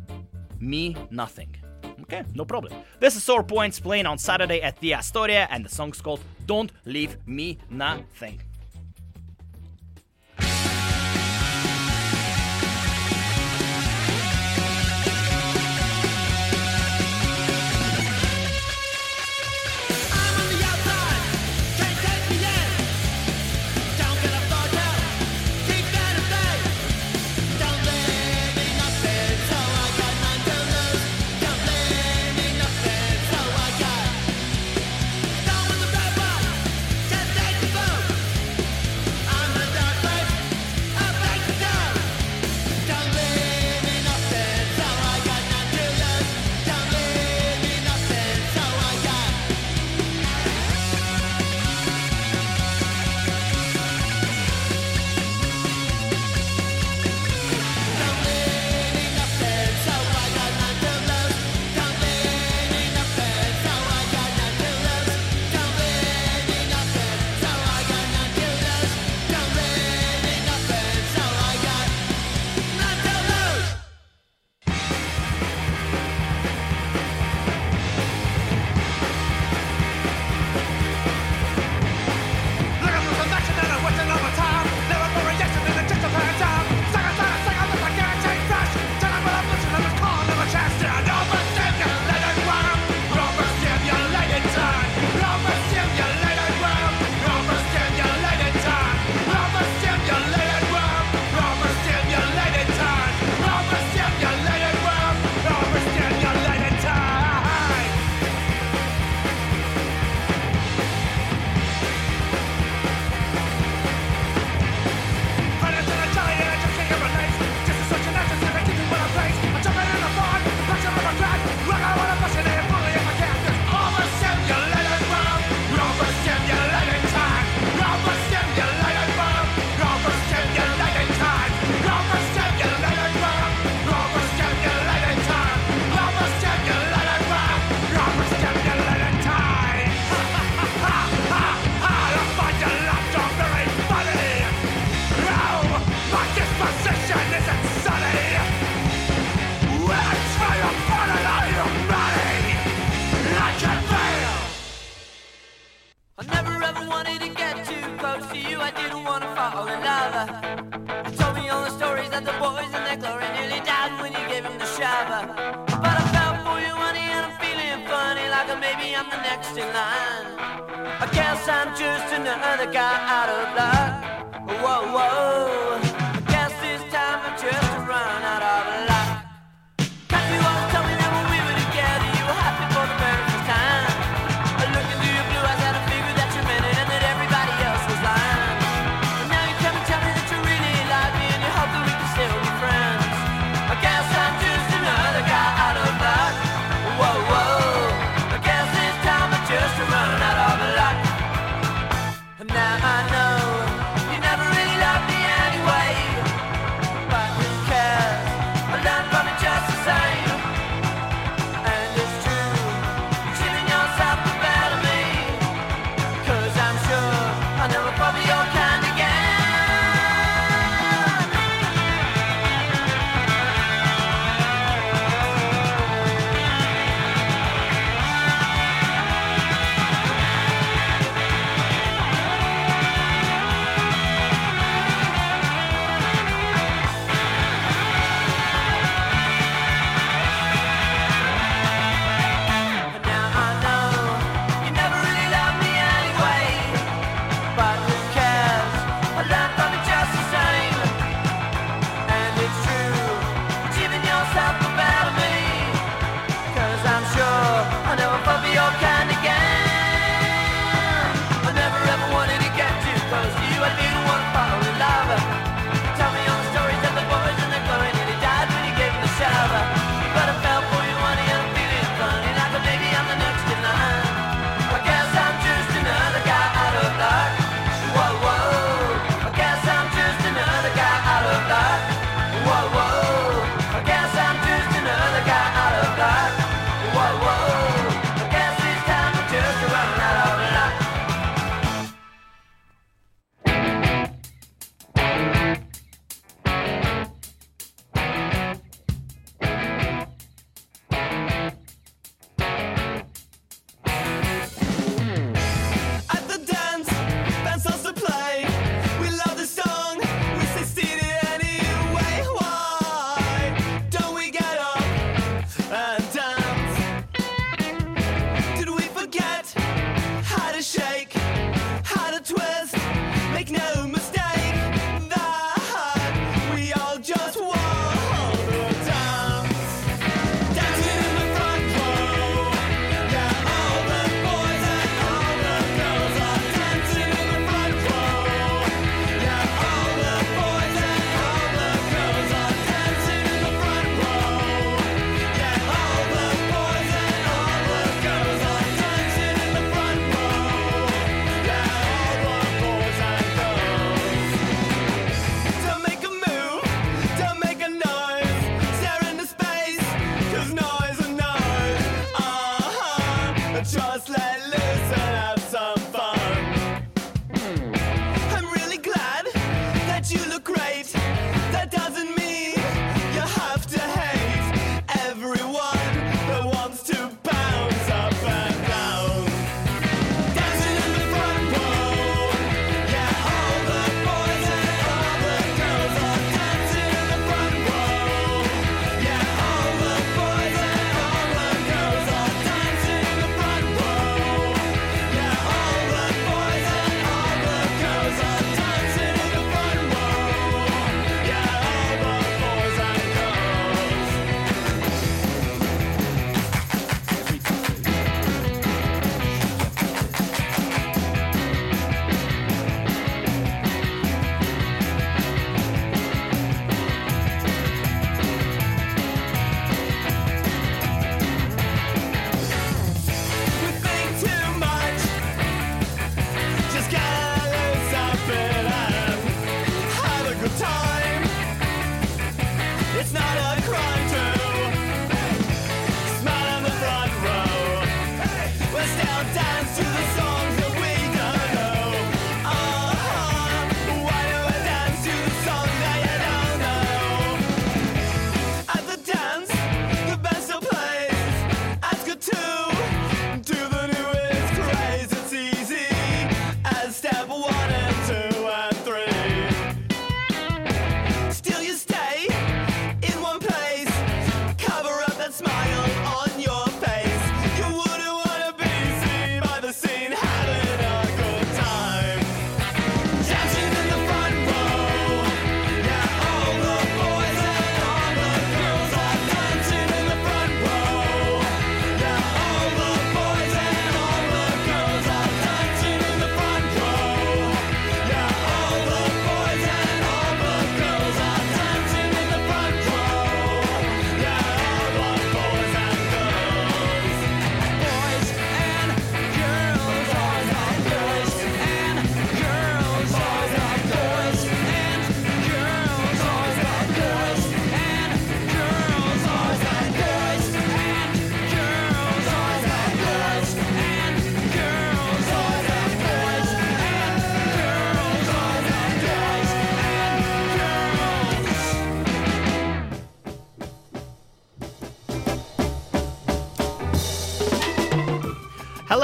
Me 0.59 0.95
nothing. 1.11 1.55
Okay, 2.01 2.23
no 2.33 2.45
problem. 2.45 2.73
This 2.99 3.15
is 3.15 3.23
Sore 3.23 3.43
Points 3.43 3.79
playing 3.79 4.05
on 4.05 4.17
Saturday 4.17 4.61
at 4.61 4.79
the 4.79 4.93
Astoria, 4.93 5.47
and 5.51 5.63
the 5.63 5.69
song's 5.69 6.01
called 6.01 6.21
Don't 6.45 6.71
Leave 6.85 7.17
Me 7.27 7.57
Nothing. 7.69 8.41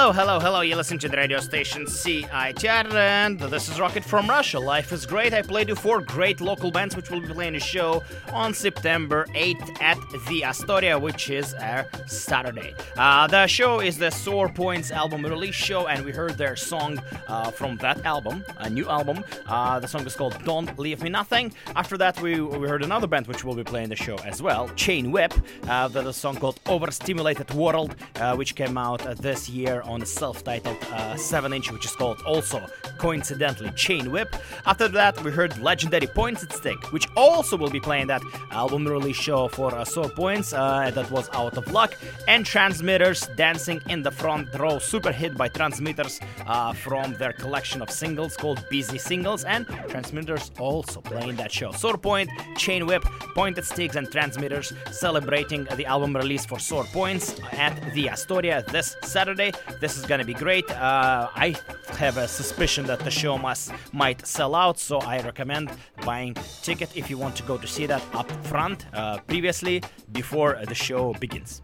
Hello, 0.06 0.14
hello, 0.14 0.40
hello. 0.40 0.62
You 0.62 0.76
listen 0.76 1.00
to 1.00 1.10
the 1.10 1.18
radio 1.18 1.40
station 1.40 1.86
CITR, 1.88 2.94
and 2.94 3.40
this 3.40 3.68
is 3.68 3.80
Rocket 3.80 4.04
from 4.04 4.30
Russia. 4.30 4.60
Life 4.60 4.92
is 4.92 5.04
great. 5.04 5.34
I 5.34 5.42
played 5.42 5.68
you 5.68 5.74
four 5.74 6.00
great 6.00 6.40
local 6.40 6.70
bands 6.70 6.96
which 6.96 7.10
will 7.10 7.22
be 7.22 7.28
playing 7.28 7.56
a 7.56 7.60
show 7.60 8.04
on 8.32 8.54
September 8.54 9.26
8th 9.34 9.82
at 9.82 9.98
the 10.28 10.44
Astoria, 10.44 11.00
which 11.00 11.32
is 11.32 11.54
a 11.54 11.88
Saturday. 12.06 12.76
Uh, 12.96 13.26
the 13.26 13.48
show 13.48 13.80
is 13.80 13.98
the 13.98 14.12
Sore 14.12 14.48
Points 14.48 14.92
album 14.92 15.26
release 15.26 15.56
show, 15.56 15.88
and 15.88 16.06
we 16.06 16.12
heard 16.12 16.38
their 16.38 16.56
song 16.56 17.02
uh, 17.28 17.50
from 17.50 17.76
that 17.78 18.06
album, 18.06 18.46
a 18.60 18.70
new 18.70 18.88
album. 18.88 19.26
Uh, 19.48 19.80
the 19.80 19.88
song 19.88 20.06
is 20.06 20.16
called 20.16 20.38
Don't 20.44 20.78
Leave 20.78 21.02
Me 21.02 21.10
Nothing. 21.10 21.52
After 21.76 21.98
that, 21.98 22.22
we, 22.22 22.40
we 22.40 22.68
heard 22.68 22.84
another 22.84 23.08
band 23.08 23.26
which 23.26 23.44
will 23.44 23.56
be 23.56 23.64
playing 23.64 23.90
the 23.90 23.96
show 23.96 24.18
as 24.18 24.40
well, 24.40 24.70
Chain 24.76 25.12
Whip. 25.12 25.34
Uh, 25.68 25.88
the, 25.88 26.12
song 26.12 26.36
called 26.36 26.60
Overstimulated 26.68 27.52
World, 27.56 27.96
uh, 28.18 28.36
which 28.36 28.54
came 28.54 28.78
out 28.78 29.02
this 29.18 29.50
year 29.50 29.82
on 29.82 29.95
a 30.02 30.06
self-titled 30.06 30.78
uh, 30.92 31.14
7-inch, 31.16 31.72
which 31.72 31.86
is 31.86 31.92
called 31.92 32.22
also 32.26 32.66
coincidentally 32.98 33.72
Chain 33.72 34.12
Whip. 34.12 34.36
After 34.66 34.88
that, 34.90 35.22
we 35.24 35.32
heard 35.32 35.58
legendary 35.60 36.08
Pointed 36.08 36.52
Stick, 36.52 36.92
which 36.92 37.08
also 37.16 37.58
will 37.58 37.70
be 37.70 37.80
playing 37.80 38.08
that 38.08 38.22
album 38.52 38.88
release 38.88 39.16
show 39.16 39.48
for 39.48 39.74
uh, 39.74 39.84
Sore 39.86 40.10
Points. 40.10 40.54
Uh, 40.54 40.92
that 40.92 41.10
was 41.12 41.30
Out 41.34 41.58
of 41.58 41.72
Luck 41.72 41.96
and 42.28 42.46
Transmitters 42.46 43.28
Dancing 43.36 43.82
in 43.90 44.02
the 44.02 44.12
Front 44.12 44.54
Row, 44.58 44.80
super 44.80 45.12
hit 45.12 45.38
by 45.38 45.48
Transmitters 45.48 46.20
uh, 46.48 46.74
from 46.74 47.14
their 47.16 47.34
collection 47.34 47.82
of 47.82 47.90
singles 47.90 48.38
called 48.38 48.66
Busy 48.70 48.98
Singles, 48.98 49.44
and 49.44 49.68
Transmitters 49.90 50.52
also 50.60 51.02
playing 51.02 51.36
that 51.36 51.52
show. 51.52 51.72
Sore 51.72 51.98
Point, 51.98 52.30
Chain 52.58 52.86
Whip, 52.86 53.04
Pointed 53.36 53.66
Sticks, 53.66 53.96
and 53.96 54.12
Transmitters 54.12 54.74
celebrating 54.92 55.66
the 55.76 55.86
album 55.86 56.16
release 56.16 56.46
for 56.46 56.60
Sore 56.60 56.86
Points 56.86 57.36
at 57.54 57.94
the 57.94 58.10
Astoria 58.10 58.64
this 58.72 58.96
Saturday. 59.04 59.52
This 59.86 59.98
is 59.98 60.08
gonna 60.08 60.26
be 60.26 60.34
great. 60.34 60.68
Uh, 60.72 61.30
I 61.36 61.56
have 62.00 62.18
a 62.18 62.28
suspicion 62.28 62.88
that 62.88 63.02
the 63.02 63.12
show 63.12 63.38
must 63.38 63.72
might 63.94 64.26
sell 64.26 64.56
out, 64.56 64.80
so 64.80 64.98
I 64.98 65.22
recommend 65.22 65.70
buying 66.04 66.34
ticket 66.64 66.90
if 66.98 67.08
you 67.08 67.20
want 67.20 67.36
to 67.36 67.44
go 67.44 67.56
to 67.60 67.68
see 67.68 67.86
that 67.86 68.02
up 68.16 68.32
front 68.48 68.88
uh, 68.96 69.20
previously 69.28 69.84
before 70.12 70.58
the 70.68 70.74
show 70.74 71.14
begins. 71.20 71.62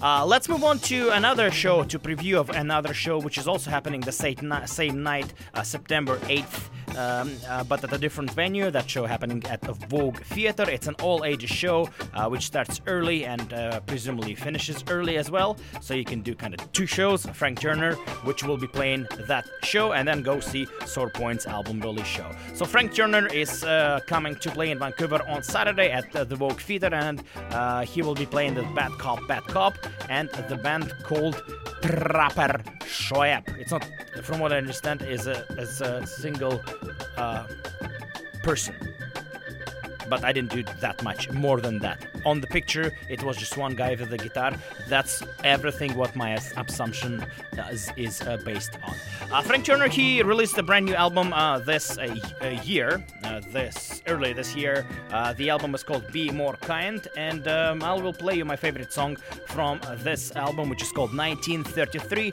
Uh, 0.00 0.24
let's 0.24 0.48
move 0.48 0.64
on 0.64 0.78
to 0.78 1.10
another 1.10 1.50
show 1.50 1.84
to 1.84 1.98
preview 1.98 2.36
of 2.36 2.48
another 2.48 2.94
show 2.94 3.18
which 3.18 3.36
is 3.36 3.46
also 3.46 3.68
happening 3.68 4.00
the 4.00 4.12
same, 4.12 4.38
same 4.64 5.02
night, 5.02 5.34
uh, 5.52 5.62
September 5.62 6.16
8th, 6.20 6.70
um, 6.96 7.32
uh, 7.48 7.64
but 7.64 7.82
at 7.84 7.92
a 7.92 7.98
different 7.98 8.30
venue. 8.32 8.70
That 8.70 8.88
show 8.88 9.06
happening 9.06 9.44
at 9.46 9.60
the 9.60 9.72
Vogue 9.72 10.20
Theater. 10.24 10.68
It's 10.68 10.86
an 10.86 10.94
all 11.02 11.24
ages 11.24 11.50
show 11.50 11.88
uh, 12.14 12.28
which 12.28 12.44
starts 12.44 12.80
early 12.86 13.24
and 13.24 13.52
uh, 13.52 13.80
presumably 13.80 14.34
finishes 14.34 14.84
early 14.88 15.16
as 15.16 15.30
well. 15.30 15.56
So 15.80 15.94
you 15.94 16.04
can 16.04 16.22
do 16.22 16.34
kind 16.34 16.54
of 16.54 16.72
two 16.72 16.86
shows. 16.86 17.26
Frank 17.26 17.60
Turner, 17.60 17.94
which 18.24 18.42
will 18.44 18.56
be 18.56 18.66
playing 18.66 19.06
that 19.26 19.46
show, 19.62 19.92
and 19.92 20.06
then 20.06 20.22
go 20.22 20.40
see 20.40 20.66
Sore 20.86 21.10
Points 21.10 21.46
album 21.46 21.80
release 21.80 22.06
show. 22.06 22.30
So 22.54 22.64
Frank 22.64 22.94
Turner 22.94 23.26
is 23.28 23.64
uh, 23.64 24.00
coming 24.06 24.36
to 24.36 24.50
play 24.50 24.70
in 24.70 24.78
Vancouver 24.78 25.20
on 25.28 25.42
Saturday 25.42 25.90
at 25.90 26.14
uh, 26.14 26.24
the 26.24 26.36
Vogue 26.36 26.60
Theater, 26.60 26.92
and 26.92 27.22
uh, 27.50 27.84
he 27.84 28.02
will 28.02 28.14
be 28.14 28.26
playing 28.26 28.54
the 28.54 28.62
Bad 28.74 28.92
Cop, 28.92 29.26
Bad 29.26 29.44
Cop, 29.44 29.74
and 30.08 30.28
the 30.48 30.56
band 30.56 30.92
called 31.02 31.42
Trapper 31.82 32.60
Schoepp. 32.80 33.48
It's 33.58 33.70
not, 33.70 33.86
from 34.22 34.40
what 34.40 34.52
I 34.52 34.58
understand, 34.58 35.02
is 35.02 35.26
a 35.26 35.44
is 35.58 35.80
a 35.80 36.06
single 36.06 36.60
uh, 37.16 37.44
person 38.42 38.74
but 40.08 40.24
I 40.24 40.32
didn't 40.32 40.50
do 40.50 40.62
that 40.80 41.02
much 41.02 41.30
more 41.30 41.60
than 41.60 41.78
that. 41.80 42.06
On 42.24 42.40
the 42.40 42.46
picture, 42.46 42.92
it 43.08 43.22
was 43.22 43.36
just 43.36 43.56
one 43.56 43.74
guy 43.74 43.94
with 43.94 44.10
the 44.10 44.18
guitar. 44.18 44.52
That's 44.88 45.22
everything 45.44 45.96
what 45.96 46.14
my 46.16 46.34
assumption 46.34 47.24
is, 47.70 47.90
is 47.96 48.22
uh, 48.22 48.38
based 48.44 48.78
on. 48.84 48.94
Uh, 49.32 49.42
Frank 49.42 49.64
Turner 49.64 49.88
he 49.88 50.22
released 50.22 50.56
a 50.58 50.62
brand 50.62 50.86
new 50.86 50.94
album 50.94 51.32
uh, 51.32 51.58
this 51.58 51.98
year, 52.64 53.04
uh, 53.24 53.40
this 53.52 54.02
early 54.06 54.32
this 54.32 54.54
year. 54.54 54.86
Uh, 55.10 55.32
the 55.34 55.50
album 55.50 55.74
is 55.74 55.82
called 55.82 56.10
"Be 56.12 56.30
More 56.30 56.54
Kind," 56.54 57.08
and 57.16 57.46
um, 57.48 57.82
I 57.82 57.94
will 57.94 58.12
play 58.12 58.36
you 58.36 58.44
my 58.44 58.56
favorite 58.56 58.92
song 58.92 59.16
from 59.46 59.80
this 59.98 60.34
album, 60.36 60.68
which 60.68 60.82
is 60.82 60.92
called 60.92 61.10
"1933." 61.10 62.32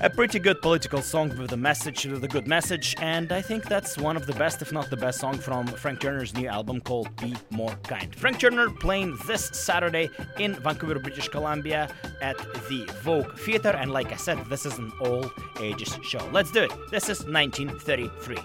A 0.00 0.10
pretty 0.10 0.38
good 0.38 0.60
political 0.60 1.02
song 1.02 1.28
with 1.38 1.52
a 1.52 1.56
message, 1.56 2.04
with 2.06 2.24
a 2.24 2.28
good 2.28 2.46
message, 2.46 2.94
and 3.00 3.32
I 3.32 3.40
think 3.40 3.64
that's 3.64 3.96
one 3.96 4.16
of 4.16 4.26
the 4.26 4.34
best, 4.34 4.60
if 4.62 4.72
not 4.72 4.90
the 4.90 4.96
best, 4.96 5.20
song 5.20 5.38
from 5.38 5.66
Frank 5.66 6.00
Turner's 6.00 6.34
new 6.34 6.48
album 6.48 6.80
called 6.80 6.93
"Be 7.20 7.34
More 7.50 7.74
Kind." 7.82 8.14
Frank 8.14 8.38
Turner 8.38 8.70
playing 8.70 9.18
this 9.26 9.50
Saturday 9.52 10.08
in 10.38 10.54
Vancouver, 10.54 10.98
British 11.00 11.28
Columbia, 11.28 11.88
at 12.22 12.38
the 12.68 12.84
Vogue 13.02 13.36
Theater, 13.38 13.70
and 13.70 13.90
like 13.90 14.12
I 14.12 14.16
said, 14.16 14.38
this 14.46 14.64
is 14.64 14.78
an 14.78 14.92
all 15.00 15.30
ages 15.60 15.98
show. 16.04 16.24
Let's 16.32 16.52
do 16.52 16.62
it. 16.62 16.72
This 16.90 17.08
is 17.08 17.24
1933. 17.26 18.38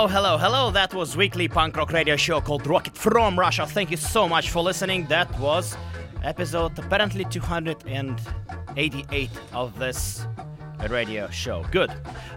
Hello, 0.00 0.08
hello, 0.08 0.38
hello. 0.38 0.70
That 0.70 0.94
was 0.94 1.14
weekly 1.14 1.46
punk 1.46 1.76
rock 1.76 1.92
radio 1.92 2.16
show 2.16 2.40
called 2.40 2.66
Rocket 2.66 2.96
from 2.96 3.38
Russia. 3.38 3.66
Thank 3.66 3.90
you 3.90 3.98
so 3.98 4.26
much 4.26 4.48
for 4.48 4.62
listening. 4.62 5.04
That 5.08 5.28
was 5.38 5.76
episode 6.22 6.78
apparently 6.78 7.26
288 7.26 9.30
of 9.52 9.78
this 9.78 10.26
radio 10.88 11.28
show. 11.28 11.66
Good. 11.70 11.90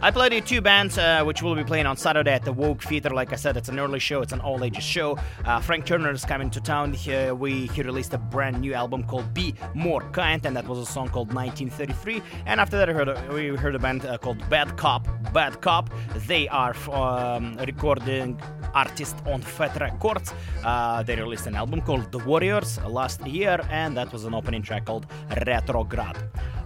I 0.04 0.12
played 0.12 0.46
two 0.46 0.60
bands 0.60 0.98
uh, 0.98 1.24
which 1.24 1.42
will 1.42 1.56
be 1.56 1.64
playing 1.64 1.86
on 1.86 1.96
Saturday 1.96 2.34
at 2.34 2.44
the 2.44 2.52
Vogue 2.52 2.82
Theater. 2.82 3.12
Like 3.12 3.32
I 3.32 3.38
said, 3.38 3.56
it's 3.56 3.70
an 3.70 3.80
early 3.80 4.00
show. 4.00 4.22
It's 4.22 4.34
an 4.34 4.42
all 4.42 4.62
ages 4.62 4.84
show. 4.84 5.18
Uh, 5.46 5.62
Frank 5.62 5.86
Turner 5.86 6.12
is 6.12 6.26
coming 6.26 6.50
to 6.50 6.60
town. 6.60 6.92
He, 6.92 7.32
we 7.32 7.68
he 7.68 7.84
released 7.84 8.14
a 8.14 8.18
brand 8.18 8.60
new 8.60 8.74
album 8.74 9.06
called 9.06 9.34
Be 9.34 9.56
More 9.74 10.02
Kind, 10.12 10.46
and 10.46 10.58
that 10.58 10.68
was 10.68 10.78
a 10.78 10.86
song 10.86 11.08
called 11.08 11.34
1933. 11.34 12.22
And 12.46 12.60
after 12.60 12.78
that, 12.80 12.90
heard 12.90 13.08
a, 13.08 13.30
we 13.32 13.56
heard 13.56 13.76
a 13.76 13.80
band 13.80 14.06
uh, 14.06 14.18
called 14.18 14.44
Bad 14.50 14.76
Cop. 14.76 15.08
Bad 15.32 15.62
Cop. 15.62 15.90
They 16.28 16.50
are 16.50 16.76
um, 16.92 17.56
recording 17.66 18.38
artist 18.74 19.16
on 19.26 19.42
Fat 19.42 19.80
Wreck 19.80 20.00
Chords. 20.00 20.34
Uh, 20.66 21.04
they 21.04 21.16
released 21.16 21.48
an 21.48 21.56
album 21.56 21.80
called 21.80 22.12
The 22.12 22.20
Warriors 22.20 22.78
last 22.84 23.26
year, 23.26 23.62
and 23.70 23.96
that 23.96 24.12
was 24.12 24.26
an 24.26 24.34
opening 24.34 24.64
track 24.64 24.84
called 24.84 25.06
Retrograde. 25.48 26.18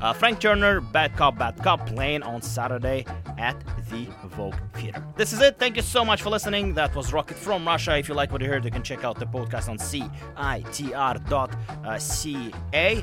Uh, 0.02 0.14
Frank 0.14 0.40
Turner, 0.40 0.80
Bad 0.80 1.16
Cop, 1.16 1.38
Bad 1.38 1.62
Cop, 1.64 1.86
playing 1.88 2.24
on 2.24 2.42
Saturday 2.42 3.06
at 3.38 3.62
the 3.90 4.08
Vogue 4.26 4.56
Theater. 4.74 5.04
This 5.16 5.34
is 5.34 5.42
it. 5.42 5.58
Thank 5.60 5.76
you 5.76 5.82
so 5.82 6.04
much 6.06 6.22
for 6.22 6.30
listening. 6.30 6.74
That 6.74 6.96
was 6.96 7.14
Rocket 7.14 7.38
from 7.38 7.66
Russia. 7.68 7.98
If 7.98 8.08
you 8.08 8.16
like 8.16 8.32
what 8.32 8.42
you 8.42 8.48
heard, 8.48 8.66
you 8.66 8.72
can 8.72 8.84
check 8.84 9.04
out 9.04 9.20
the 9.20 9.26
podcast 9.26 9.70
on 9.70 9.78
citr.ca, 9.78 10.14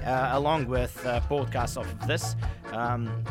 uh, 0.00 0.38
along 0.38 0.66
with 0.66 1.06
uh, 1.06 1.20
podcasts 1.22 1.76
of 1.76 2.06
this 2.06 2.36
um, 2.72 3.24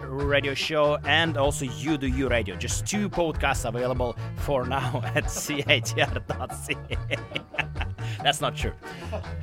radio 0.00 0.54
show 0.54 0.98
and 1.04 1.36
also 1.36 1.64
You 1.64 1.96
Do 1.98 2.06
You 2.06 2.28
Radio. 2.28 2.56
Just 2.56 2.86
two 2.86 3.08
podcasts 3.08 3.68
available 3.68 4.16
for 4.38 4.64
now 4.66 5.02
at 5.14 5.24
citr.ca. 5.24 6.76
That's 8.22 8.40
not 8.40 8.56
true. 8.56 8.72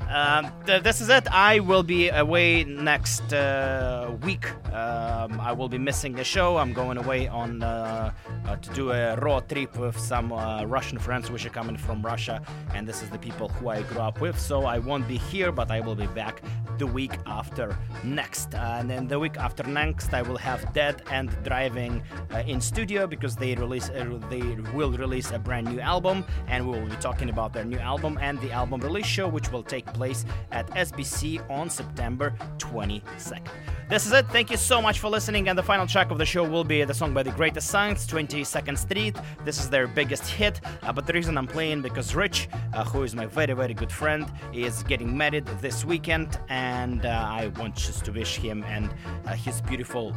Um, 0.10 0.51
th- 0.66 0.82
this 0.82 1.01
is 1.01 1.10
it. 1.10 1.28
I 1.32 1.60
will 1.60 1.84
be 1.84 2.10
away 2.10 2.64
next 2.64 3.32
uh, 3.32 4.12
week. 4.24 4.51
Um, 4.74 5.39
I 5.39 5.51
will 5.51 5.70
be 5.70 5.78
missing 5.78 6.14
the 6.14 6.24
show. 6.24 6.57
I'm 6.57 6.74
going 6.74 6.97
away 6.97 7.28
on 7.28 7.62
uh, 7.62 8.12
uh, 8.45 8.55
to 8.55 8.74
do 8.74 8.91
a 8.91 9.16
road 9.18 9.47
trip 9.47 9.78
with 9.78 9.97
some 9.99 10.32
uh, 10.32 10.64
Russian 10.66 10.97
friends 10.97 11.30
which 11.30 11.45
are 11.45 11.51
coming 11.51 11.78
from 11.78 12.01
Russia, 12.01 12.41
and 12.74 12.88
this 12.88 13.03
is 13.03 13.10
the 13.10 13.20
people 13.20 13.49
who 13.49 13.70
I 13.70 13.84
grew 13.84 14.01
up 14.01 14.20
with. 14.20 14.39
So 14.39 14.66
I 14.66 14.80
won't 14.80 15.07
be 15.07 15.18
here, 15.18 15.51
but 15.51 15.70
I 15.70 15.80
will 15.80 15.95
be 15.95 16.07
back 16.07 16.41
the 16.80 16.88
week 16.88 17.14
after 17.26 17.78
next. 18.03 18.55
and 18.55 18.89
then 18.89 19.07
the 19.07 19.20
week 19.20 19.38
after 19.38 19.64
next, 19.64 20.14
I 20.14 20.22
will 20.22 20.38
have 20.38 20.74
Dead 20.74 21.03
and 21.12 21.30
Driving 21.43 22.01
uh, 22.34 22.39
in 22.47 22.62
studio 22.62 23.05
because 23.05 23.36
they 23.36 23.53
release 23.55 23.89
uh, 23.89 24.20
they 24.30 24.41
will 24.74 24.91
release 24.91 25.32
a 25.32 25.39
brand 25.39 25.68
new 25.68 25.80
album, 25.80 26.26
and 26.47 26.68
we 26.68 26.80
will 26.80 26.89
be 26.89 26.95
talking 26.97 27.30
about 27.30 27.53
their 27.53 27.66
new 27.66 27.78
album 27.78 28.18
and 28.22 28.39
the 28.41 28.49
album 28.52 28.82
release 28.82 29.06
show, 29.06 29.28
which 29.28 29.52
will 29.52 29.64
take 29.64 29.86
place 29.93 30.26
at 30.52 30.68
SBC 30.72 31.47
on 31.50 31.70
September 31.70 32.34
22nd. 32.58 33.47
This 33.89 34.06
is 34.06 34.12
it. 34.12 34.28
Thank 34.28 34.52
you 34.52 34.58
so 34.58 34.82
much 34.82 35.00
for 35.00 35.10
listening. 35.10 35.50
And 35.50 35.58
the 35.58 35.64
final 35.64 35.88
track 35.88 36.12
of 36.12 36.20
the 36.20 36.26
show 36.26 36.47
will 36.47 36.64
be 36.64 36.84
the 36.84 36.93
song 36.93 37.12
by 37.12 37.24
the 37.24 37.32
Greatest 37.32 37.70
Science, 37.70 38.06
22nd 38.06 38.78
Street. 38.78 39.16
This 39.43 39.60
is 39.60 39.68
their 39.68 39.88
biggest 39.88 40.30
hit. 40.30 40.62
Uh, 40.84 40.93
but 40.93 41.08
the 41.08 41.14
reason 41.14 41.38
I'm 41.39 41.47
playing 41.47 41.82
because 41.82 42.14
Rich, 42.14 42.50
uh, 42.74 42.84
who 42.84 43.02
is 43.02 43.16
my 43.16 43.26
very 43.26 43.54
very 43.54 43.74
good 43.74 43.91
friend, 43.91 44.32
is 44.54 44.84
getting 44.84 45.18
married 45.18 45.47
this 45.60 45.86
weekend, 45.86 46.39
and 46.50 47.06
uh, 47.06 47.10
I 47.10 47.47
want 47.58 47.76
just 47.76 48.06
to 48.06 48.12
wish 48.12 48.38
him 48.38 48.64
and 48.66 48.93
uh, 49.26 49.34
his 49.34 49.60
beautiful 49.62 50.16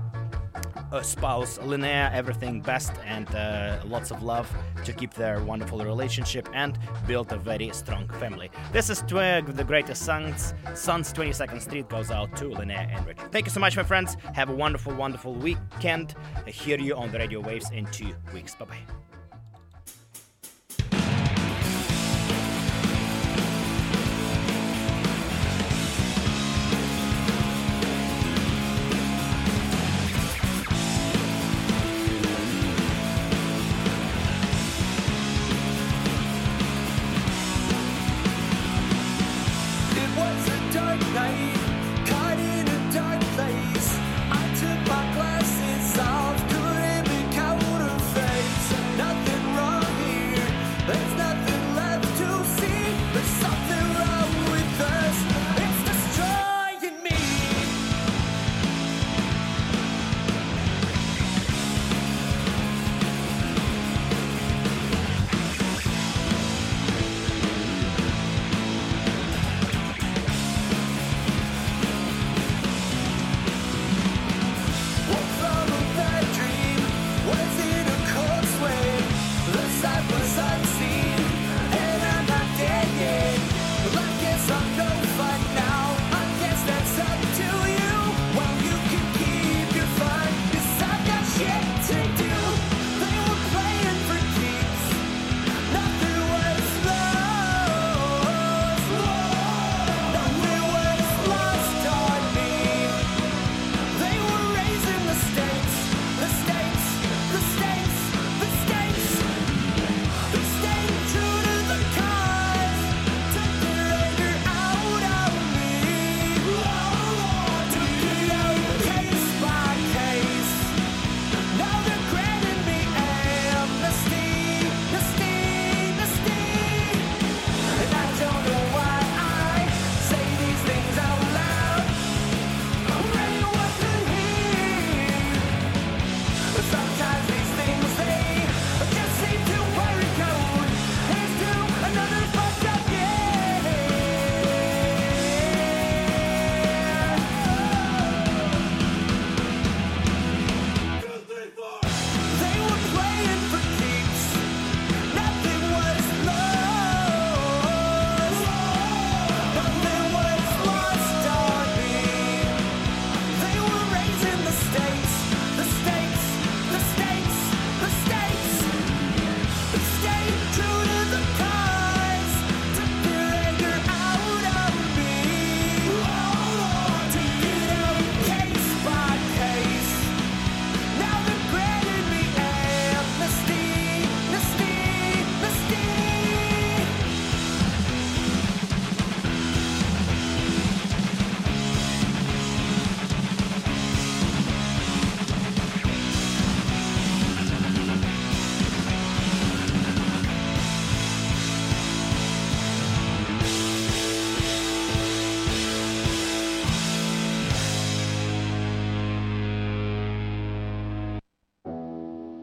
spouse 1.03 1.59
Linnea 1.59 2.13
everything 2.13 2.61
best 2.61 2.93
and 3.05 3.35
uh, 3.35 3.81
lots 3.85 4.11
of 4.11 4.23
love 4.23 4.51
to 4.85 4.93
keep 4.93 5.15
their 5.15 5.43
wonderful 5.45 5.79
relationship 5.79 6.49
and 6.53 6.79
build 7.07 7.33
a 7.33 7.37
very 7.37 7.71
strong 7.73 8.09
family. 8.21 8.51
This 8.73 8.91
is 8.91 9.03
Twig, 9.03 9.47
the 9.47 9.65
greatest 9.65 10.03
sons. 10.03 10.55
Sons 10.75 11.13
22nd 11.13 11.61
Street 11.61 11.89
goes 11.89 12.11
out 12.11 12.37
to 12.37 12.45
Linnea 12.45 12.95
and 12.95 13.07
Richard. 13.07 13.33
Thank 13.33 13.47
you 13.47 13.53
so 13.53 13.61
much, 13.61 13.77
my 13.77 13.83
friends. 13.83 14.17
Have 14.35 14.51
a 14.51 14.55
wonderful, 14.55 14.95
wonderful 14.95 15.35
weekend. 15.35 16.15
I 16.47 16.51
hear 16.51 16.79
you 16.79 16.95
on 16.97 17.11
the 17.11 17.19
radio 17.19 17.41
waves 17.41 17.71
in 17.71 17.87
two 17.87 18.15
weeks. 18.35 18.55
Bye 18.55 18.67
bye. 18.67 19.12